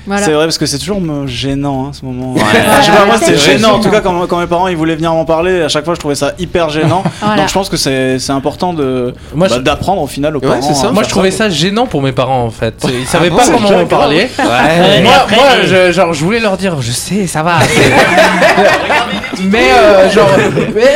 Voilà. 0.06 0.24
C'est 0.24 0.32
vrai 0.32 0.44
parce 0.46 0.58
que 0.58 0.66
c'est 0.66 0.78
toujours 0.78 1.00
me 1.00 1.26
gênant 1.28 1.86
hein, 1.86 1.90
ce 1.92 2.04
moment. 2.04 2.32
Ouais. 2.34 2.40
Je 2.80 2.86
sais 2.86 2.92
pas, 2.92 3.04
moi 3.06 3.14
C'est 3.18 3.36
c'était 3.36 3.38
gênant. 3.58 3.74
En 3.74 3.80
tout 3.80 3.88
cas, 3.90 4.00
quand, 4.00 4.26
quand 4.26 4.38
mes 4.40 4.46
parents 4.48 4.66
ils 4.68 4.76
voulaient 4.76 4.96
venir 4.96 5.12
m'en 5.12 5.24
parler, 5.24 5.62
à 5.62 5.68
chaque 5.68 5.84
fois 5.84 5.94
je 5.94 6.00
trouvais 6.00 6.14
ça 6.16 6.32
hyper 6.38 6.68
gênant. 6.70 7.02
Voilà. 7.20 7.36
Donc 7.36 7.48
je 7.48 7.54
pense 7.54 7.68
que 7.68 7.76
c'est 7.76 8.18
important 8.30 8.72
de 8.74 9.14
Moi, 9.34 9.48
bah, 9.48 9.54
je- 9.56 9.60
d'apprendre 9.62 10.02
au 10.02 10.06
final 10.08 10.36
aux 10.36 10.40
Ouais, 10.40 10.48
parents. 10.48 10.74
ça. 10.74 10.88
à 10.88 10.92
Moi, 10.92 11.02
je 11.04 11.08
trouvais 11.08 11.30
ça 11.30 11.48
gênant 11.48 11.86
pour 11.86 12.02
mes 12.02 12.12
parents 12.12 12.42
en 12.44 12.50
fait. 12.50 12.74
Ils 12.88 13.06
savaient 13.06 13.30
bon 13.30 13.36
pas 13.36 13.48
comment 13.48 13.70
me 13.70 13.84
parler. 13.86 14.28
Ouais, 14.38 15.02
moi, 15.02 15.12
après, 15.22 15.66
je, 15.66 15.92
genre, 15.92 16.12
je 16.12 16.24
voulais 16.24 16.40
leur 16.40 16.56
dire, 16.56 16.80
je 16.82 16.90
sais, 16.92 17.26
ça 17.28 17.42
va. 17.42 17.58
mais 19.44 19.70
euh, 19.72 20.10
genre, 20.10 20.28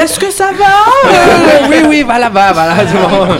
est-ce 0.03 0.19
que 0.19 0.31
ça 0.31 0.47
va 0.59 1.11
Euh, 1.11 1.69
Oui, 1.71 1.77
oui, 1.89 2.03
va 2.03 2.19
là-bas, 2.19 2.53
va 2.53 2.67
là. 2.67 2.75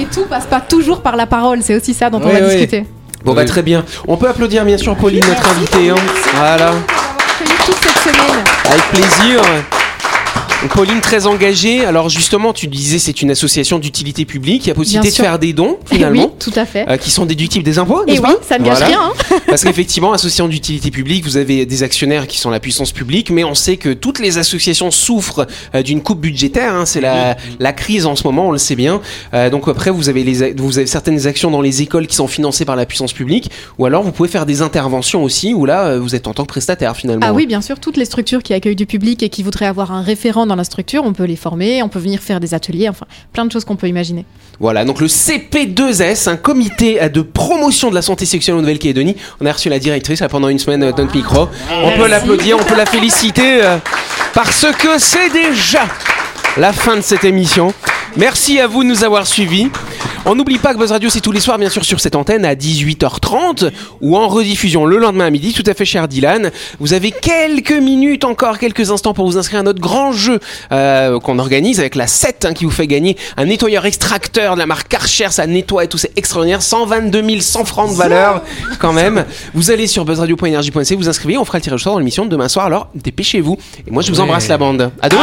Et 0.01 0.05
tout 0.07 0.25
passe 0.29 0.47
pas 0.47 0.61
toujours 0.61 1.01
par 1.03 1.17
la 1.17 1.27
parole. 1.27 1.59
C'est 1.63 1.75
aussi 1.75 1.93
ça 1.95 2.09
dont 2.11 2.21
on 2.23 2.29
va 2.29 2.41
discuter. 2.41 2.85
Bon, 3.27 3.35
bah 3.35 3.45
très 3.45 3.63
bien. 3.63 3.85
On 4.07 4.17
peut 4.17 4.29
applaudir 4.29 4.65
bien 4.65 4.79
sûr 4.79 4.95
Pauline, 4.95 5.25
notre 5.27 5.49
invitée. 5.51 5.91
hein. 5.91 5.97
Voilà. 6.37 6.69
Accueilli 6.69 7.59
toute 7.67 7.75
cette 7.83 7.99
semaine. 8.15 8.45
Avec 8.71 8.83
plaisir. 8.91 9.41
Pauline, 10.75 11.01
très 11.01 11.27
engagée. 11.27 11.85
Alors 11.85 12.09
justement, 12.09 12.53
tu 12.53 12.67
disais 12.67 12.99
c'est 12.99 13.23
une 13.23 13.31
association 13.31 13.79
d'utilité 13.79 14.25
publique. 14.25 14.65
Il 14.65 14.69
y 14.69 14.71
a 14.73 14.75
possibilité 14.75 15.11
de 15.11 15.15
faire 15.15 15.39
des 15.39 15.53
dons 15.53 15.79
Eh 15.91 15.95
finalement. 15.95 16.25
oui, 16.27 16.31
tout 16.41 16.53
à 16.57 16.67
fait. 16.67 16.89
euh, 16.89 16.97
qui 16.97 17.11
sont 17.11 17.25
déductibles 17.25 17.65
des 17.65 17.79
impôts, 17.79 18.03
Et 18.07 18.13
n'est-ce 18.13 18.23
oui, 18.23 18.29
pas 18.29 18.37
ça 18.43 18.59
ne 18.59 18.65
gâche 18.65 18.79
Voilà. 18.79 18.87
rien. 18.87 19.01
hein. 19.31 19.37
Parce 19.47 19.63
qu'effectivement, 19.65 20.13
association 20.13 20.49
d'utilité 20.49 20.91
publique, 20.91 21.25
vous 21.25 21.37
avez 21.37 21.67
des 21.67 21.83
actionnaires 21.83 22.27
qui 22.27 22.39
sont 22.39 22.51
la 22.51 22.59
puissance 22.59 22.91
publique, 22.93 23.31
mais 23.31 23.45
on 23.45 23.55
sait 23.55 23.77
que 23.77 23.93
toutes 23.93 24.19
les 24.19 24.39
associations 24.39 24.91
souffrent 24.91 25.47
euh, 25.75 25.83
d'une 25.83 26.03
coupe 26.03 26.21
budgétaire. 26.21 26.75
hein. 26.75 26.85
c'est 26.87 27.01
la, 27.01 27.37
la 27.61 27.73
crise 27.73 28.07
en 28.07 28.17
ce 28.17 28.25
moment, 28.25 28.49
on 28.49 28.53
le 28.53 28.59
sait 28.59 28.77
bien. 28.77 29.01
Euh, 29.35 29.51
donc 29.51 29.69
après, 29.69 29.91
vous 29.91 30.09
avez, 30.09 30.25
les, 30.25 30.53
vous 30.55 30.79
avez 30.79 30.87
certaines 30.87 31.27
actions 31.27 31.51
dans 31.51 31.61
les 31.63 31.83
écoles 31.83 32.07
qui 32.07 32.17
sont 32.17 32.29
financées 32.29 32.65
par 32.65 32.77
la 32.77 32.87
puissance 32.87 33.13
publique, 33.13 33.51
ou 33.79 33.87
alors 33.87 34.03
vous 34.03 34.13
pouvez 34.13 34.29
faire 34.29 34.47
des 34.47 34.63
interventions 34.63 35.23
aussi, 35.23 35.55
où 35.55 35.65
là, 35.65 35.97
vous 35.99 36.15
êtes 36.15 36.27
en 36.27 36.35
tant 36.35 36.43
que 36.43 36.49
prestataire 36.49 36.97
finalement. 36.97 37.25
Ah 37.29 37.33
oui, 37.33 37.47
bien 37.47 37.61
sûr, 37.61 37.79
toutes 37.79 37.97
les 37.97 38.05
structures 38.05 38.43
qui 38.43 38.53
accueillent 38.53 38.75
du 38.77 38.87
public 38.87 39.23
et 39.23 39.29
qui 39.29 39.43
voudraient 39.43 39.67
avoir 39.67 39.93
un 39.93 40.03
référent 40.03 40.46
dans 40.47 40.57
la 40.57 40.65
structure, 40.65 41.03
on 41.05 41.13
peut 41.13 41.25
les 41.25 41.37
former, 41.37 41.83
on 41.83 41.89
peut 41.89 41.99
venir 41.99 42.21
faire 42.21 42.41
des 42.41 42.55
ateliers, 42.55 42.89
enfin 42.89 43.07
plein 43.33 43.45
de 43.45 43.53
choses 43.53 43.65
qu'on 43.65 43.77
peut 43.77 43.89
imaginer. 43.89 44.25
Voilà, 44.59 44.85
donc 44.85 45.01
le 45.01 45.07
CP2S, 45.07 46.29
un 46.29 46.37
comité 46.37 47.09
de 47.11 47.21
promotion 47.21 47.91
de 47.91 47.95
la 47.95 48.03
santé 48.03 48.25
sexuelle 48.25 48.57
en 48.57 48.61
Nouvelle-Calédonie. 48.61 49.17
On 49.41 49.47
a 49.47 49.53
reçu 49.53 49.69
la 49.69 49.79
directrice 49.79 50.21
là, 50.21 50.29
pendant 50.29 50.49
une 50.49 50.59
semaine 50.59 50.83
euh, 50.83 50.93
notre 50.97 51.15
micro. 51.15 51.49
On 51.71 51.93
peut 51.93 52.09
l'applaudir, 52.09 52.57
on 52.59 52.65
peut 52.65 52.77
la 52.77 52.87
féliciter 52.87 53.63
euh, 53.63 53.77
parce 54.33 54.67
que 54.79 54.99
c'est 54.99 55.31
déjà 55.31 55.87
la 56.57 56.73
fin 56.73 56.97
de 56.97 57.03
cette 57.03 57.25
émission. 57.25 57.73
Merci 58.17 58.59
à 58.61 58.67
vous 58.67 58.83
de 58.83 58.89
nous 58.89 59.05
avoir 59.05 59.27
suivis. 59.27 59.69
On 60.29 60.35
n'oublie 60.35 60.59
pas 60.59 60.73
que 60.75 60.79
Buzz 60.79 60.91
Radio, 60.91 61.09
c'est 61.09 61.21
tous 61.21 61.31
les 61.31 61.39
soirs, 61.39 61.57
bien 61.59 61.69
sûr, 61.69 61.85
sur 61.85 62.01
cette 62.01 62.17
antenne 62.17 62.45
à 62.45 62.55
18h30 62.55 63.71
ou 64.01 64.17
en 64.17 64.27
rediffusion 64.27 64.85
le 64.85 64.97
lendemain 64.97 65.27
à 65.27 65.31
midi, 65.31 65.53
tout 65.53 65.63
à 65.67 65.75
fait 65.75 65.85
cher 65.85 66.09
Dylan. 66.09 66.51
Vous 66.81 66.95
avez 66.95 67.13
quelques 67.13 67.71
minutes 67.71 68.25
encore, 68.25 68.59
quelques 68.59 68.91
instants 68.91 69.15
pour 69.15 69.27
vous 69.27 69.39
inscrire 69.39 69.61
à 69.61 69.63
notre 69.63 69.81
grand 69.81 70.11
jeu 70.13 70.41
euh, 70.73 71.21
qu'on 71.21 71.39
organise 71.39 71.79
avec 71.79 71.95
la 71.95 72.09
7 72.09 72.45
hein, 72.47 72.55
qui 72.55 72.65
vous 72.65 72.73
fait 72.73 72.89
gagner 72.89 73.17
un 73.37 73.45
nettoyeur 73.45 73.87
extracteur 73.87 74.55
de 74.55 74.59
la 74.61 74.67
marque 74.67 74.89
Karcher, 74.89 75.29
ça 75.31 75.47
nettoie 75.47 75.85
et 75.85 75.89
tout, 75.89 75.99
c'est 75.99 76.13
extraordinaire. 76.17 76.63
122 76.63 77.39
100 77.41 77.65
francs 77.67 77.91
de 77.91 77.97
valeur 77.97 78.43
quand 78.81 78.93
même. 78.93 79.27
Vous 79.55 79.71
allez 79.71 79.87
sur 79.87 80.05
buzzradio.energie.nc, 80.05 80.97
vous 80.97 81.09
inscrivez, 81.09 81.39
on 81.39 81.45
fera 81.45 81.59
le 81.59 81.63
tirage 81.63 81.83
au 81.83 81.85
sort 81.85 81.93
dans 81.93 81.99
l'émission 82.01 82.25
de 82.25 82.31
demain 82.31 82.49
soir, 82.49 82.67
alors 82.67 82.89
dépêchez-vous. 82.95 83.59
Et 83.87 83.91
moi 83.93 84.03
je 84.03 84.11
vous 84.11 84.17
Ouais. 84.17 84.23
embrasse 84.25 84.49
la 84.49 84.59
bande. 84.59 84.91
À 85.03 85.09
demain 85.09 85.23